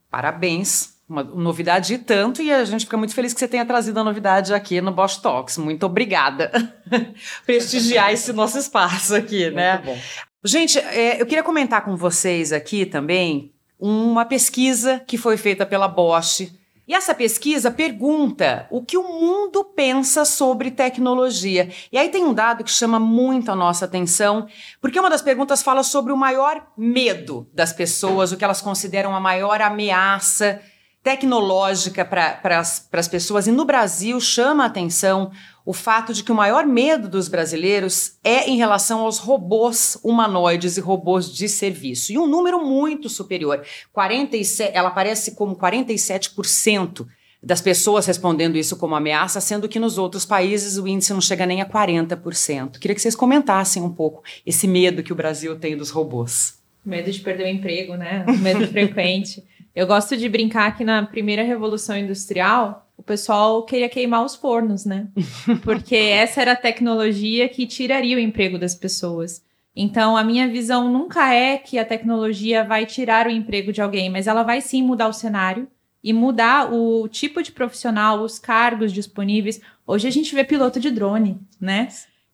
[0.10, 0.96] Parabéns.
[1.09, 4.03] Uma novidade e tanto, e a gente fica muito feliz que você tenha trazido a
[4.03, 5.57] novidade aqui no Bosch Talks.
[5.57, 6.51] Muito obrigada.
[7.45, 9.81] Prestigiar esse nosso espaço aqui, muito né?
[9.85, 9.97] Bom.
[10.43, 15.87] Gente, é, eu queria comentar com vocês aqui também uma pesquisa que foi feita pela
[15.87, 16.51] Bosch
[16.87, 21.69] e essa pesquisa pergunta o que o mundo pensa sobre tecnologia.
[21.91, 24.47] E aí tem um dado que chama muito a nossa atenção,
[24.79, 29.13] porque uma das perguntas fala sobre o maior medo das pessoas, o que elas consideram
[29.13, 30.61] a maior ameaça
[31.07, 33.47] tecnológica para as pessoas.
[33.47, 35.31] E no Brasil chama a atenção
[35.65, 40.75] o fato de que o maior medo dos brasileiros é em relação aos robôs humanoides
[40.75, 42.11] e robôs de serviço.
[42.11, 43.63] E um número muito superior.
[43.93, 47.07] 47, ela aparece como 47%
[47.41, 51.45] das pessoas respondendo isso como ameaça, sendo que nos outros países o índice não chega
[51.45, 52.79] nem a 40%.
[52.79, 56.57] Queria que vocês comentassem um pouco esse medo que o Brasil tem dos robôs.
[56.83, 58.25] Medo de perder o emprego, né?
[58.41, 59.41] Medo frequente.
[59.77, 64.85] Eu gosto de brincar que na primeira revolução industrial, o pessoal queria queimar os fornos,
[64.85, 65.07] né?
[65.63, 69.45] Porque essa era a tecnologia que tiraria o emprego das pessoas.
[69.75, 74.09] Então, a minha visão nunca é que a tecnologia vai tirar o emprego de alguém,
[74.09, 75.67] mas ela vai sim mudar o cenário
[76.03, 79.61] e mudar o tipo de profissional, os cargos disponíveis.
[79.85, 81.89] Hoje a gente vê piloto de drone, né?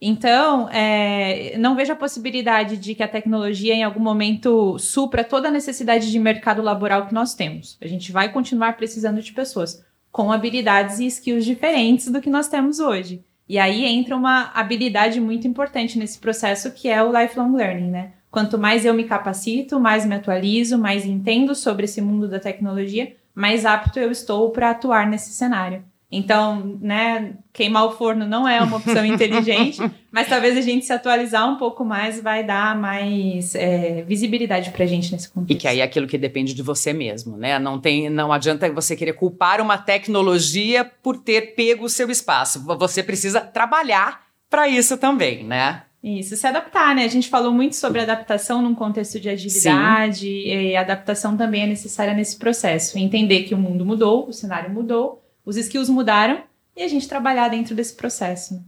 [0.05, 5.47] Então, é, não vejo a possibilidade de que a tecnologia em algum momento supra toda
[5.47, 7.77] a necessidade de mercado laboral que nós temos.
[7.81, 12.49] A gente vai continuar precisando de pessoas com habilidades e skills diferentes do que nós
[12.49, 13.23] temos hoje.
[13.47, 18.11] E aí entra uma habilidade muito importante nesse processo que é o lifelong learning, né?
[18.29, 23.15] Quanto mais eu me capacito, mais me atualizo, mais entendo sobre esse mundo da tecnologia,
[23.33, 25.81] mais apto eu estou para atuar nesse cenário.
[26.15, 29.79] Então, né, queimar o forno não é uma opção inteligente,
[30.11, 34.83] mas talvez a gente se atualizar um pouco mais vai dar mais é, visibilidade para
[34.83, 35.57] a gente nesse contexto.
[35.57, 37.57] E que aí é aquilo que depende de você mesmo, né?
[37.57, 42.63] Não tem, não adianta você querer culpar uma tecnologia por ter pego o seu espaço.
[42.77, 44.21] Você precisa trabalhar
[44.51, 45.81] para isso também, né?
[46.03, 47.05] Isso, se adaptar, né?
[47.05, 50.47] A gente falou muito sobre adaptação num contexto de agilidade, Sim.
[50.47, 52.99] e adaptação também é necessária nesse processo.
[52.99, 56.43] Entender que o mundo mudou, o cenário mudou, os skills mudaram
[56.75, 58.63] e a gente trabalhar dentro desse processo.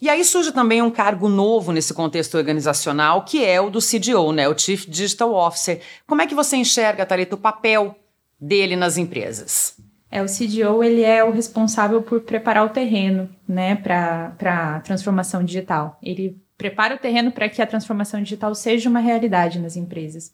[0.00, 4.32] E aí surge também um cargo novo nesse contexto organizacional, que é o do CDO,
[4.32, 4.48] né?
[4.48, 5.80] o Chief Digital Officer.
[6.06, 7.96] Como é que você enxerga, Thalita, o papel
[8.40, 9.76] dele nas empresas?
[10.10, 15.42] É, o CDO ele é o responsável por preparar o terreno né, para a transformação
[15.42, 15.98] digital.
[16.02, 20.32] Ele prepara o terreno para que a transformação digital seja uma realidade nas empresas.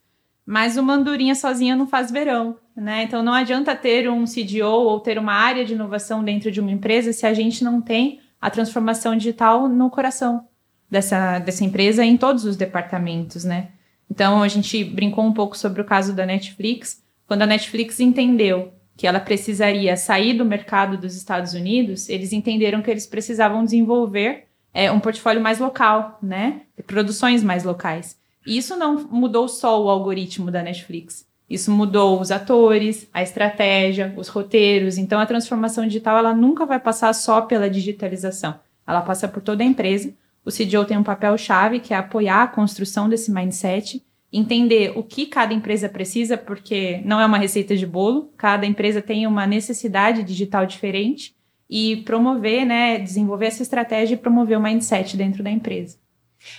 [0.51, 3.05] Mas o Mandurinha sozinha não faz verão, né?
[3.05, 6.73] Então não adianta ter um CDO ou ter uma área de inovação dentro de uma
[6.73, 10.45] empresa se a gente não tem a transformação digital no coração
[10.91, 13.69] dessa, dessa empresa em todos os departamentos, né?
[14.11, 17.01] Então a gente brincou um pouco sobre o caso da Netflix.
[17.29, 22.83] Quando a Netflix entendeu que ela precisaria sair do mercado dos Estados Unidos, eles entenderam
[22.83, 26.63] que eles precisavam desenvolver é, um portfólio mais local, né?
[26.89, 28.20] Produções mais locais.
[28.47, 31.29] Isso não mudou só o algoritmo da Netflix.
[31.49, 34.97] Isso mudou os atores, a estratégia, os roteiros.
[34.97, 38.55] Então a transformação digital ela nunca vai passar só pela digitalização.
[38.87, 40.15] Ela passa por toda a empresa.
[40.45, 45.03] O CDO tem um papel chave que é apoiar a construção desse mindset, entender o
[45.03, 49.47] que cada empresa precisa, porque não é uma receita de bolo, cada empresa tem uma
[49.47, 51.35] necessidade digital diferente
[51.69, 55.99] e promover, né, desenvolver essa estratégia e promover o mindset dentro da empresa.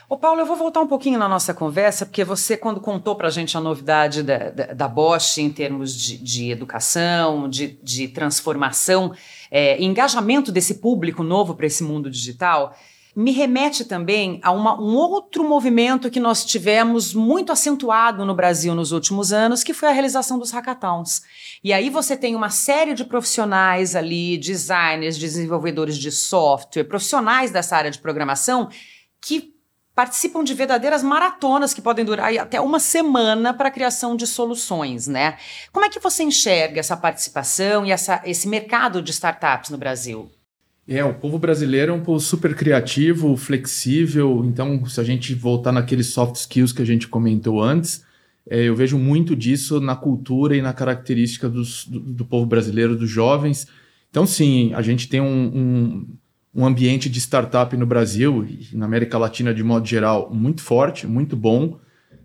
[0.07, 3.27] Ô Paulo, eu vou voltar um pouquinho na nossa conversa, porque você, quando contou para
[3.27, 8.07] a gente a novidade da, da, da, Bosch em termos de, de educação, de, de
[8.07, 9.13] transformação,
[9.49, 12.75] é, engajamento desse público novo para esse mundo digital,
[13.15, 18.73] me remete também a uma, um outro movimento que nós tivemos muito acentuado no Brasil
[18.73, 21.21] nos últimos anos, que foi a realização dos hackathons.
[21.63, 27.75] E aí você tem uma série de profissionais ali, designers, desenvolvedores de software, profissionais dessa
[27.75, 28.69] área de programação,
[29.19, 29.53] que
[30.01, 35.05] participam de verdadeiras maratonas que podem durar até uma semana para a criação de soluções,
[35.05, 35.37] né?
[35.71, 40.27] Como é que você enxerga essa participação e essa, esse mercado de startups no Brasil?
[40.87, 44.43] É, o povo brasileiro é um povo super criativo, flexível.
[44.43, 48.03] Então, se a gente voltar naqueles soft skills que a gente comentou antes,
[48.49, 52.95] é, eu vejo muito disso na cultura e na característica dos, do, do, povo brasileiro,
[52.95, 53.67] dos jovens.
[54.09, 56.07] Então, sim, a gente tem um, um,
[56.53, 61.07] um, ambiente de startup no Brasil e na América Latina de modo geral muito forte,
[61.07, 61.79] muito bom.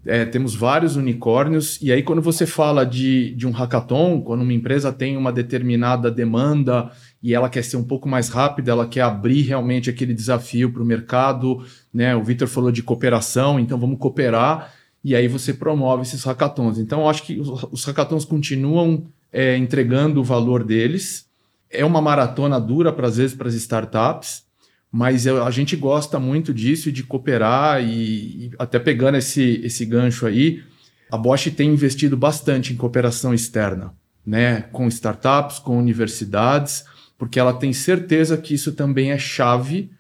[0.05, 4.53] É, temos vários unicórnios, e aí, quando você fala de, de um hackathon, quando uma
[4.53, 9.01] empresa tem uma determinada demanda e ela quer ser um pouco mais rápida, ela quer
[9.01, 11.61] abrir realmente aquele desafio para o mercado,
[11.93, 12.15] né?
[12.15, 14.73] O Victor falou de cooperação, então vamos cooperar
[15.07, 16.79] e aí você promove esses hackathons.
[16.79, 21.26] Então, eu acho que os, os hackathons continuam é, entregando o valor deles.
[21.71, 24.45] É uma maratona dura, para às vezes, para as startups,
[24.91, 29.85] mas eu, a gente gosta muito disso, de cooperar e, e, até pegando esse, esse
[29.85, 30.63] gancho aí,
[31.11, 33.93] a Bosch tem investido bastante em cooperação externa,
[34.25, 36.85] né, com startups, com universidades,
[37.19, 39.91] porque ela tem certeza que isso também é chave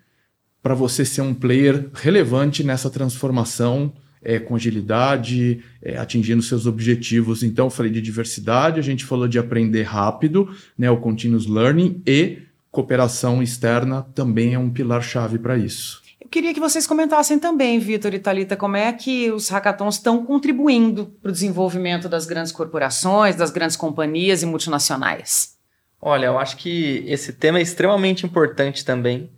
[0.62, 3.92] para você ser um player relevante nessa transformação
[4.26, 7.44] é, com agilidade, é, atingindo seus objetivos.
[7.44, 12.02] Então, eu falei de diversidade, a gente falou de aprender rápido, né, o continuous learning
[12.04, 12.38] e
[12.72, 16.02] cooperação externa também é um pilar-chave para isso.
[16.20, 20.26] Eu queria que vocês comentassem também, Vitor e Thalita, como é que os hackathons estão
[20.26, 25.54] contribuindo para o desenvolvimento das grandes corporações, das grandes companhias e multinacionais.
[26.02, 29.30] Olha, eu acho que esse tema é extremamente importante também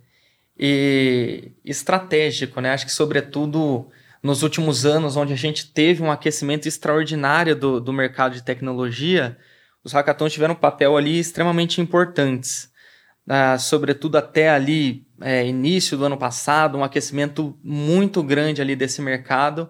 [0.57, 2.73] e estratégico, né?
[2.73, 3.87] Acho que, sobretudo,
[4.21, 9.37] nos últimos anos, onde a gente teve um aquecimento extraordinário do, do mercado de tecnologia,
[9.83, 12.69] os hackathons tiveram um papel ali extremamente importantes.
[13.25, 19.01] Uh, sobretudo até ali, é, início do ano passado, um aquecimento muito grande ali desse
[19.01, 19.69] mercado,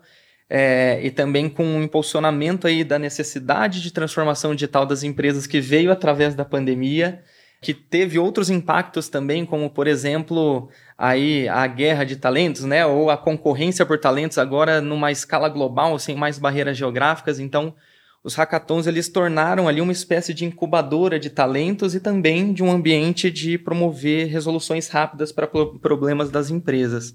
[0.49, 5.62] é, e também com um impulsionamento aí da necessidade de transformação digital das empresas que
[5.62, 7.21] veio através da pandemia,
[7.62, 13.10] que teve outros impactos também, como por exemplo aí a guerra de talentos, né, ou
[13.10, 17.39] a concorrência por talentos agora numa escala global, sem mais barreiras geográficas.
[17.39, 17.74] Então,
[18.24, 22.72] os hackathons eles tornaram ali uma espécie de incubadora de talentos e também de um
[22.72, 27.13] ambiente de promover resoluções rápidas para problemas das empresas.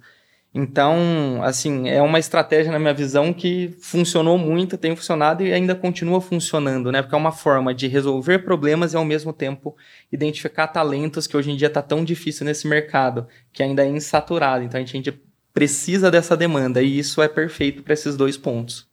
[0.56, 5.74] Então, assim, é uma estratégia, na minha visão, que funcionou muito, tem funcionado e ainda
[5.74, 7.02] continua funcionando, né?
[7.02, 9.76] Porque é uma forma de resolver problemas e, ao mesmo tempo,
[10.12, 14.62] identificar talentos que hoje em dia está tão difícil nesse mercado, que ainda é insaturado.
[14.62, 15.12] Então, a gente
[15.52, 18.86] precisa dessa demanda e isso é perfeito para esses dois pontos.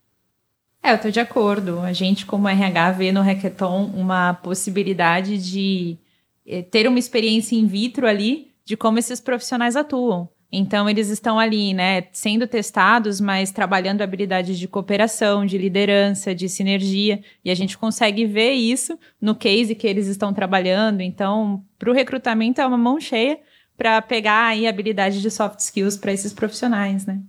[0.81, 1.79] É, eu estou de acordo.
[1.81, 5.95] A gente, como RH, vê no Hackathon uma possibilidade de
[6.43, 10.27] eh, ter uma experiência in vitro ali de como esses profissionais atuam.
[10.51, 16.49] Então, eles estão ali, né, sendo testados, mas trabalhando habilidades de cooperação, de liderança, de
[16.49, 21.01] sinergia, e a gente consegue ver isso no case que eles estão trabalhando.
[21.01, 23.39] Então, para o recrutamento é uma mão cheia
[23.77, 27.21] para pegar aí habilidade de soft skills para esses profissionais, né?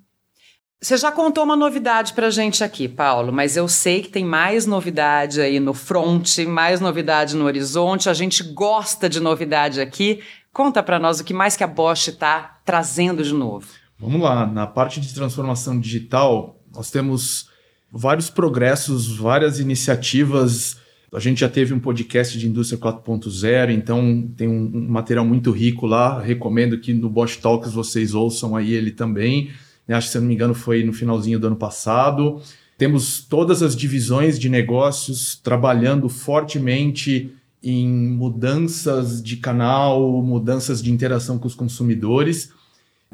[0.83, 4.67] Você já contou uma novidade para gente aqui, Paulo, mas eu sei que tem mais
[4.67, 8.09] novidade aí no front, mais novidade no horizonte.
[8.09, 10.25] A gente gosta de novidade aqui.
[10.53, 13.67] Conta para nós o que mais que a Bosch está trazendo de novo.
[13.99, 17.49] Vamos lá, na parte de transformação digital, nós temos
[17.91, 20.77] vários progressos, várias iniciativas.
[21.11, 25.87] A gente já teve um podcast de indústria 4.0, então tem um, material muito rico
[25.87, 26.21] lá.
[26.21, 29.51] Recomendo que no Bosch Talks vocês ouçam aí ele também.
[29.89, 32.41] Acho que, se não me engano, foi no finalzinho do ano passado.
[32.77, 37.31] Temos todas as divisões de negócios trabalhando fortemente
[37.63, 42.51] em mudanças de canal, mudanças de interação com os consumidores.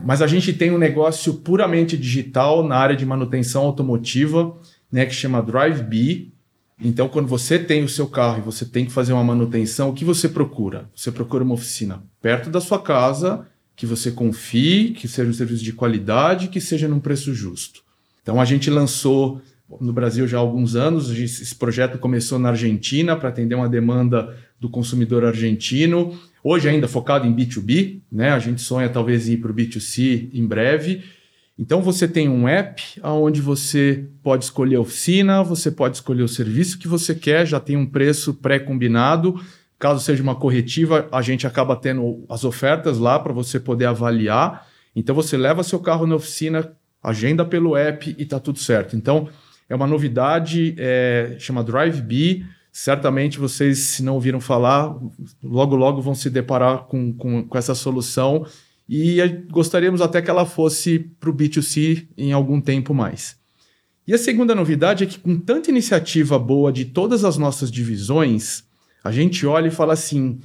[0.03, 4.57] Mas a gente tem um negócio puramente digital na área de manutenção automotiva,
[4.91, 6.33] né, que chama DriveB.
[6.81, 9.93] Então, quando você tem o seu carro e você tem que fazer uma manutenção, o
[9.93, 10.89] que você procura?
[10.95, 15.65] Você procura uma oficina perto da sua casa, que você confie, que seja um serviço
[15.65, 17.83] de qualidade, que seja num preço justo.
[18.23, 19.43] Então, a gente lançou
[19.81, 21.11] no Brasil já há alguns anos.
[21.11, 26.19] Esse projeto começou na Argentina para atender uma demanda do consumidor argentino.
[26.43, 28.31] Hoje ainda focado em B2B, né?
[28.31, 31.03] A gente sonha talvez ir para o B2C em breve.
[31.59, 36.29] Então você tem um app onde você pode escolher a oficina, você pode escolher o
[36.29, 39.41] serviço que você quer, já tem um preço pré-combinado.
[39.77, 44.67] Caso seja uma corretiva, a gente acaba tendo as ofertas lá para você poder avaliar.
[44.95, 48.97] Então você leva seu carro na oficina, agenda pelo app e está tudo certo.
[48.97, 49.29] Então
[49.69, 52.45] é uma novidade, é, chama DriveB.
[52.73, 54.97] Certamente vocês, se não ouviram falar,
[55.43, 58.47] logo logo vão se deparar com, com, com essa solução
[58.89, 59.19] e
[59.51, 63.37] gostaríamos até que ela fosse para o B2C em algum tempo mais.
[64.07, 68.65] E a segunda novidade é que, com tanta iniciativa boa de todas as nossas divisões,
[69.05, 70.41] a gente olha e fala assim: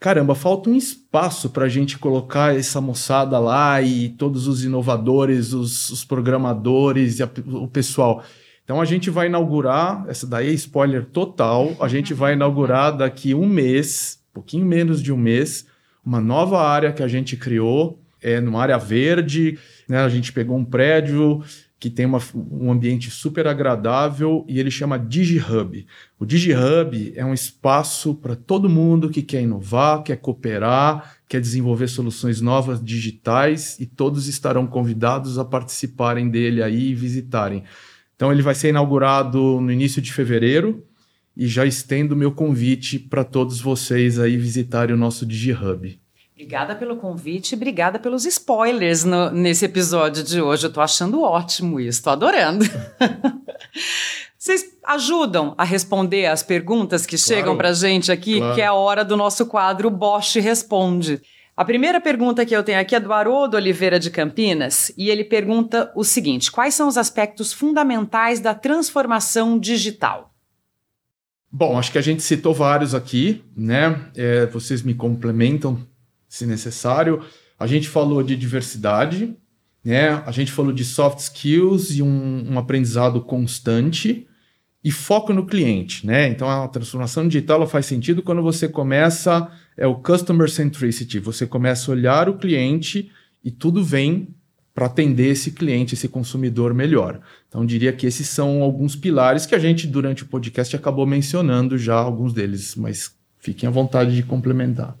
[0.00, 5.52] caramba, falta um espaço para a gente colocar essa moçada lá e todos os inovadores,
[5.52, 8.24] os, os programadores e a, o pessoal.
[8.64, 13.34] Então a gente vai inaugurar, essa daí é spoiler total, a gente vai inaugurar daqui
[13.34, 15.66] um mês, pouquinho menos de um mês,
[16.04, 19.98] uma nova área que a gente criou, é numa área verde, né?
[19.98, 21.42] A gente pegou um prédio
[21.78, 25.86] que tem uma, um ambiente super agradável e ele chama DigiHub.
[26.18, 31.88] O DigiHub é um espaço para todo mundo que quer inovar, quer cooperar, quer desenvolver
[31.88, 37.64] soluções novas digitais e todos estarão convidados a participarem dele aí e visitarem.
[38.24, 40.82] Então ele vai ser inaugurado no início de fevereiro
[41.36, 46.00] e já estendo meu convite para todos vocês aí visitarem o nosso DigiHub.
[46.32, 50.64] Obrigada pelo convite e obrigada pelos spoilers no, nesse episódio de hoje.
[50.64, 52.64] Eu tô achando ótimo isso, tô adorando.
[54.38, 58.54] Vocês ajudam a responder as perguntas que claro, chegam pra gente aqui, claro.
[58.54, 61.20] que é a hora do nosso quadro Bosch Responde.
[61.56, 65.22] A primeira pergunta que eu tenho aqui é do Haroldo Oliveira de Campinas, e ele
[65.22, 70.34] pergunta o seguinte: quais são os aspectos fundamentais da transformação digital?
[71.50, 74.10] Bom, acho que a gente citou vários aqui, né?
[74.16, 75.78] É, vocês me complementam
[76.28, 77.22] se necessário.
[77.56, 79.36] A gente falou de diversidade,
[79.84, 80.20] né?
[80.26, 84.26] A gente falou de soft skills e um, um aprendizado constante
[84.82, 86.26] e foco no cliente, né?
[86.26, 91.90] Então a transformação digital faz sentido quando você começa é o customer centricity, você começa
[91.90, 93.10] a olhar o cliente
[93.44, 94.28] e tudo vem
[94.74, 97.20] para atender esse cliente, esse consumidor melhor.
[97.48, 101.78] Então, diria que esses são alguns pilares que a gente, durante o podcast, acabou mencionando
[101.78, 104.96] já alguns deles, mas fiquem à vontade de complementar.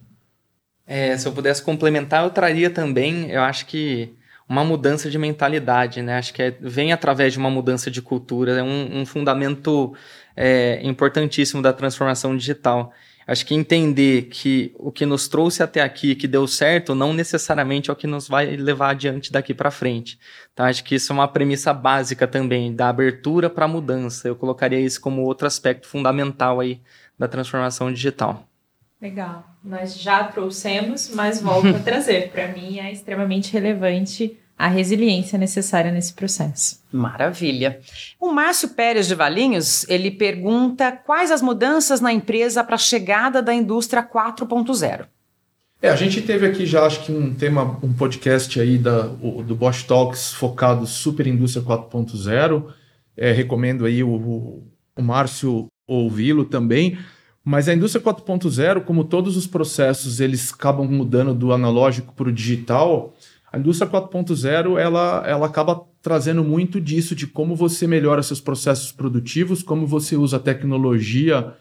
[0.86, 4.12] É, se eu pudesse complementar, eu traria também, eu acho que
[4.48, 6.18] uma mudança de mentalidade, né?
[6.18, 9.94] Acho que é, vem através de uma mudança de cultura, é um, um fundamento
[10.36, 12.92] é, importantíssimo da transformação digital.
[13.26, 17.88] Acho que entender que o que nos trouxe até aqui, que deu certo, não necessariamente
[17.88, 20.18] é o que nos vai levar adiante daqui para frente.
[20.52, 24.28] Então, acho que isso é uma premissa básica também, da abertura para a mudança.
[24.28, 26.80] Eu colocaria isso como outro aspecto fundamental aí
[27.18, 28.46] da transformação digital.
[29.00, 29.44] Legal.
[29.62, 32.30] Nós já trouxemos, mas volto a trazer.
[32.30, 36.80] Para mim é extremamente relevante a resiliência necessária nesse processo.
[36.92, 37.80] Maravilha.
[38.20, 43.42] O Márcio Pérez de Valinhos, ele pergunta quais as mudanças na empresa para a chegada
[43.42, 45.06] da indústria 4.0.
[45.82, 49.42] É, a gente teve aqui já, acho que um tema, um podcast aí da, o,
[49.42, 52.72] do Bosch Talks focado super indústria 4.0.
[53.16, 54.62] É, recomendo aí o,
[54.96, 56.96] o Márcio ouvi-lo também.
[57.44, 62.32] Mas a indústria 4.0, como todos os processos, eles acabam mudando do analógico para o
[62.32, 63.14] digital.
[63.54, 68.90] A indústria 4.0 ela, ela acaba trazendo muito disso de como você melhora seus processos
[68.90, 71.54] produtivos, como você usa a tecnologia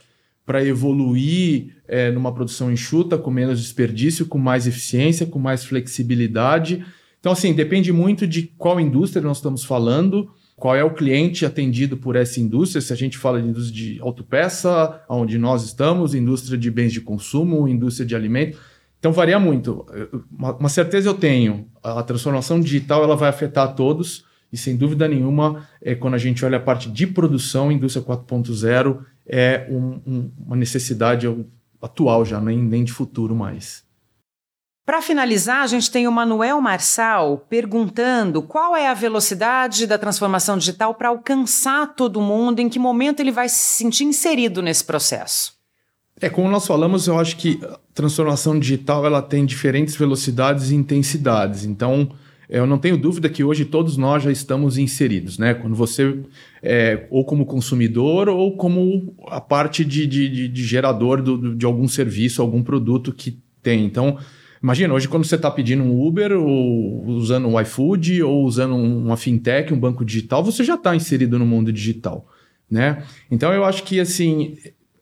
[0.44, 6.84] para evoluir é, numa produção enxuta, com menos desperdício, com mais eficiência, com mais flexibilidade.
[7.20, 11.98] Então, assim, depende muito de qual indústria nós estamos falando qual é o cliente atendido
[11.98, 16.58] por essa indústria, se a gente fala de indústria de autopeça, onde nós estamos, indústria
[16.58, 18.58] de bens de consumo, indústria de alimento.
[19.04, 19.86] Então varia muito.
[20.32, 25.68] Uma, certeza eu tenho, a transformação digital ela vai afetar todos, e sem dúvida nenhuma,
[25.82, 30.56] é, quando a gente olha a parte de produção, indústria 4.0 é um, um, uma
[30.56, 31.28] necessidade
[31.82, 33.84] atual já, nem, nem de futuro mais.
[34.86, 40.58] Para finalizar, a gente tem o Manuel Marçal perguntando qual é a velocidade da transformação
[40.58, 45.62] digital para alcançar todo mundo, em que momento ele vai se sentir inserido nesse processo.
[46.24, 47.59] É, como nós falamos, eu acho que
[47.93, 51.65] transformação digital ela tem diferentes velocidades e intensidades.
[51.65, 52.11] Então,
[52.47, 55.53] eu não tenho dúvida que hoje todos nós já estamos inseridos, né?
[55.53, 56.17] Quando você,
[56.61, 61.89] é, ou como consumidor, ou como a parte de, de, de gerador do, de algum
[61.89, 63.84] serviço, algum produto que tem.
[63.84, 64.17] Então,
[64.61, 69.17] Imagina, hoje quando você está pedindo um Uber, ou usando um iFood, ou usando uma
[69.17, 72.26] fintech, um banco digital, você já está inserido no mundo digital,
[72.71, 73.03] né?
[73.30, 74.55] Então eu acho que, assim,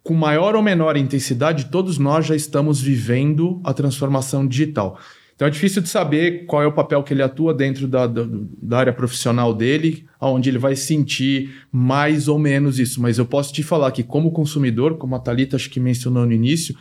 [0.03, 4.99] com maior ou menor intensidade, todos nós já estamos vivendo a transformação digital.
[5.35, 8.27] Então é difícil de saber qual é o papel que ele atua dentro da, da,
[8.61, 13.01] da, área profissional dele, onde ele vai sentir mais ou menos isso.
[13.01, 16.31] Mas eu posso te falar que, como consumidor, como a Thalita acho que mencionou no
[16.31, 16.75] início,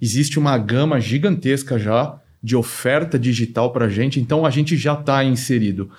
[0.00, 4.94] existe uma gama gigantesca já de oferta digital para a gente, então a gente já
[4.94, 5.90] está inserido.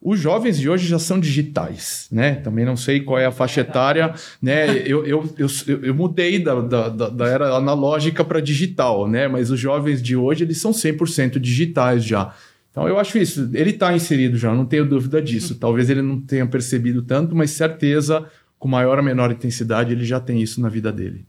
[0.00, 2.36] Os jovens de hoje já são digitais, né?
[2.36, 4.78] Também não sei qual é a faixa etária, né?
[4.86, 5.48] Eu, eu, eu,
[5.82, 9.26] eu mudei da, da, da era analógica para digital, né?
[9.26, 12.34] Mas os jovens de hoje, eles são 100% digitais já.
[12.70, 15.54] Então eu acho isso, ele está inserido já, não tenho dúvida disso.
[15.58, 18.26] Talvez ele não tenha percebido tanto, mas certeza,
[18.58, 21.26] com maior ou menor intensidade, ele já tem isso na vida dele.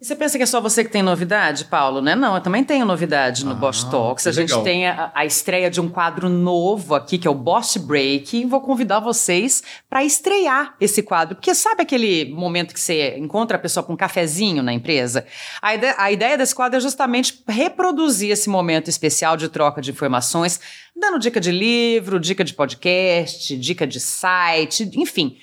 [0.00, 2.00] E você pensa que é só você que tem novidade, Paulo?
[2.00, 4.26] Não é não, eu também tenho novidade no ah, Bosch Talks.
[4.26, 4.64] A gente legal.
[4.64, 8.46] tem a, a, estreia de um quadro novo aqui, que é o Bosch Break, e
[8.46, 11.34] vou convidar vocês para estrear esse quadro.
[11.34, 15.26] Porque sabe aquele momento que você encontra a pessoa com um cafezinho na empresa?
[15.60, 19.90] A ideia, a ideia desse quadro é justamente reproduzir esse momento especial de troca de
[19.90, 20.58] informações,
[20.96, 25.36] dando dica de livro, dica de podcast, dica de site, enfim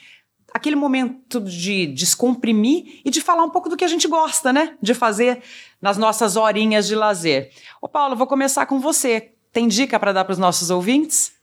[0.53, 4.75] aquele momento de descomprimir e de falar um pouco do que a gente gosta, né?
[4.81, 5.41] De fazer
[5.81, 7.51] nas nossas horinhas de lazer.
[7.81, 9.31] Ô Paulo, vou começar com você.
[9.51, 11.33] Tem dica para dar para os nossos ouvintes?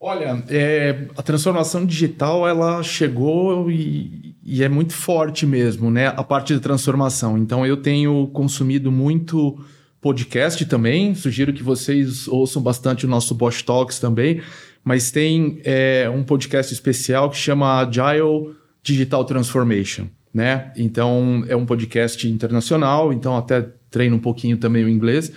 [0.00, 6.08] Olha, é, a transformação digital ela chegou e, e, é muito forte mesmo, né?
[6.08, 7.38] A parte de transformação.
[7.38, 9.58] Então eu tenho consumido muito
[10.02, 11.14] podcast também.
[11.14, 14.42] Sugiro que vocês ouçam bastante o nosso Bosch Talks também.
[14.84, 20.72] Mas tem é, um podcast especial que chama Agile Digital Transformation, né?
[20.76, 25.32] Então é um podcast internacional, então até treino um pouquinho também o inglês,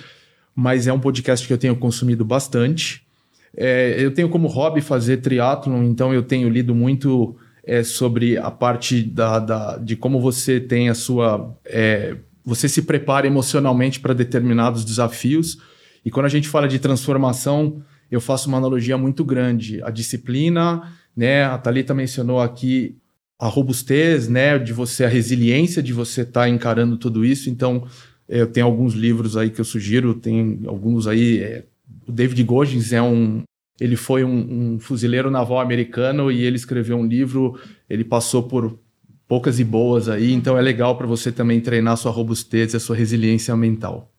[0.53, 3.07] mas é um podcast que eu tenho consumido bastante.
[3.55, 8.51] É, eu tenho como hobby fazer triatlon, então eu tenho lido muito é, sobre a
[8.51, 11.55] parte da, da, de como você tem a sua.
[11.65, 15.57] É, você se prepara emocionalmente para determinados desafios.
[16.05, 19.81] E quando a gente fala de transformação, eu faço uma analogia muito grande.
[19.83, 21.43] A disciplina, né?
[21.43, 22.97] A Thalita mencionou aqui
[23.39, 27.49] a robustez, né, de você, a resiliência de você estar tá encarando tudo isso.
[27.49, 27.87] Então,
[28.27, 31.39] eu tenho alguns livros aí que eu sugiro, tem alguns aí.
[31.39, 31.63] É,
[32.07, 33.43] o David Goggins é um.
[33.79, 37.59] Ele foi um, um, fuzileiro naval americano e ele escreveu um livro.
[37.87, 38.79] Ele passou por
[39.27, 42.79] poucas e boas aí, então é legal para você também treinar sua robustez e a
[42.79, 44.11] sua resiliência mental.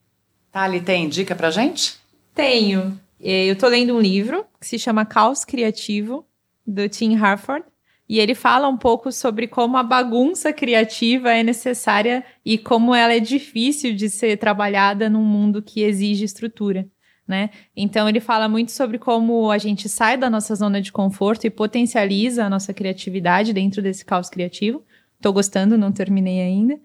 [0.52, 1.96] Thali, tem dica para gente?
[2.34, 2.98] Tenho.
[3.20, 6.24] Eu estou lendo um livro que se chama Caos Criativo,
[6.66, 7.64] do Tim Harford.
[8.08, 13.12] E ele fala um pouco sobre como a bagunça criativa é necessária e como ela
[13.12, 16.88] é difícil de ser trabalhada num mundo que exige estrutura.
[17.26, 17.50] Né?
[17.76, 21.50] Então ele fala muito sobre como a gente sai da nossa zona de conforto e
[21.50, 24.82] potencializa a nossa criatividade dentro desse caos criativo.
[25.16, 26.80] Estou gostando, não terminei ainda.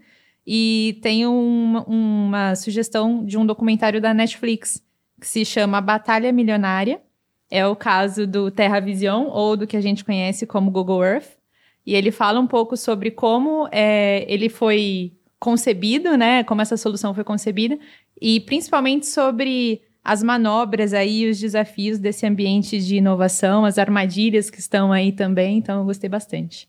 [0.45, 4.83] E tem uma, uma sugestão de um documentário da Netflix
[5.23, 7.01] que se chama Batalha Milionária
[7.49, 11.37] é o caso do Terra Vision, ou do que a gente conhece como Google Earth.
[11.85, 16.43] E ele fala um pouco sobre como é, ele foi concebido, né?
[16.43, 17.79] Como essa solução foi concebida,
[18.19, 24.59] e principalmente sobre as manobras aí, os desafios desse ambiente de inovação, as armadilhas que
[24.59, 25.57] estão aí também.
[25.57, 26.67] Então, eu gostei bastante.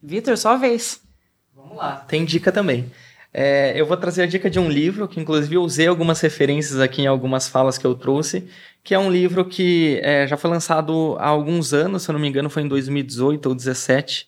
[0.00, 1.02] Vitor, só vez.
[1.52, 2.88] Vamos lá, tem dica também.
[3.38, 6.80] É, eu vou trazer a dica de um livro, que inclusive eu usei algumas referências
[6.80, 8.48] aqui em algumas falas que eu trouxe,
[8.82, 12.18] que é um livro que é, já foi lançado há alguns anos, se eu não
[12.18, 14.26] me engano foi em 2018 ou 2017,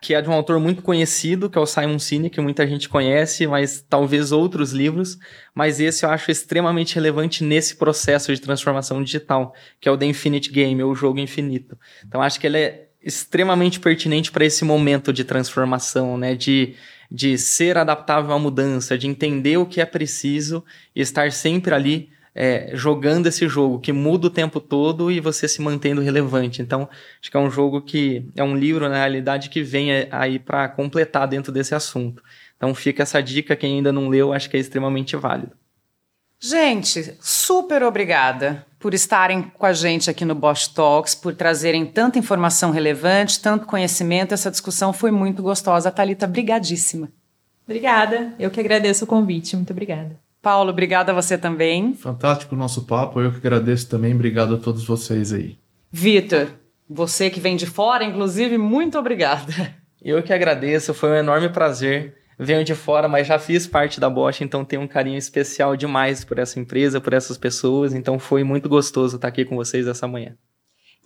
[0.00, 2.88] que é de um autor muito conhecido, que é o Simon Sinek, que muita gente
[2.88, 5.18] conhece, mas talvez outros livros,
[5.54, 10.06] mas esse eu acho extremamente relevante nesse processo de transformação digital, que é o The
[10.06, 11.76] Infinite Game, ou o jogo infinito.
[12.06, 16.74] Então acho que ele é extremamente pertinente para esse momento de transformação, né, de
[17.10, 22.10] de ser adaptável à mudança, de entender o que é preciso e estar sempre ali
[22.38, 26.60] é, jogando esse jogo que muda o tempo todo e você se mantendo relevante.
[26.60, 26.86] Então,
[27.20, 30.68] acho que é um jogo que é um livro, na realidade, que vem aí para
[30.68, 32.22] completar dentro desse assunto.
[32.56, 35.52] Então, fica essa dica, quem ainda não leu, acho que é extremamente válido.
[36.38, 42.20] Gente, super obrigada por estarem com a gente aqui no Bosch Talks, por trazerem tanta
[42.20, 44.32] informação relevante, tanto conhecimento.
[44.32, 45.90] Essa discussão foi muito gostosa.
[45.90, 47.08] Thalita, brigadíssima.
[47.64, 48.32] Obrigada.
[48.38, 49.56] Eu que agradeço o convite.
[49.56, 50.16] Muito obrigada.
[50.40, 51.94] Paulo, obrigada a você também.
[51.94, 53.20] Fantástico o nosso papo.
[53.20, 54.14] Eu que agradeço também.
[54.14, 55.58] Obrigado a todos vocês aí.
[55.90, 56.46] Vitor,
[56.88, 59.74] você que vem de fora, inclusive, muito obrigada.
[60.00, 60.94] Eu que agradeço.
[60.94, 64.82] Foi um enorme prazer venho de fora, mas já fiz parte da Bosch, então tenho
[64.82, 67.94] um carinho especial demais por essa empresa, por essas pessoas.
[67.94, 70.36] Então foi muito gostoso estar aqui com vocês essa manhã.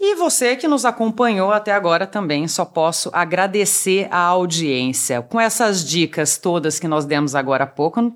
[0.03, 5.21] E você que nos acompanhou até agora também, só posso agradecer a audiência.
[5.21, 8.11] Com essas dicas todas que nós demos agora há pouco,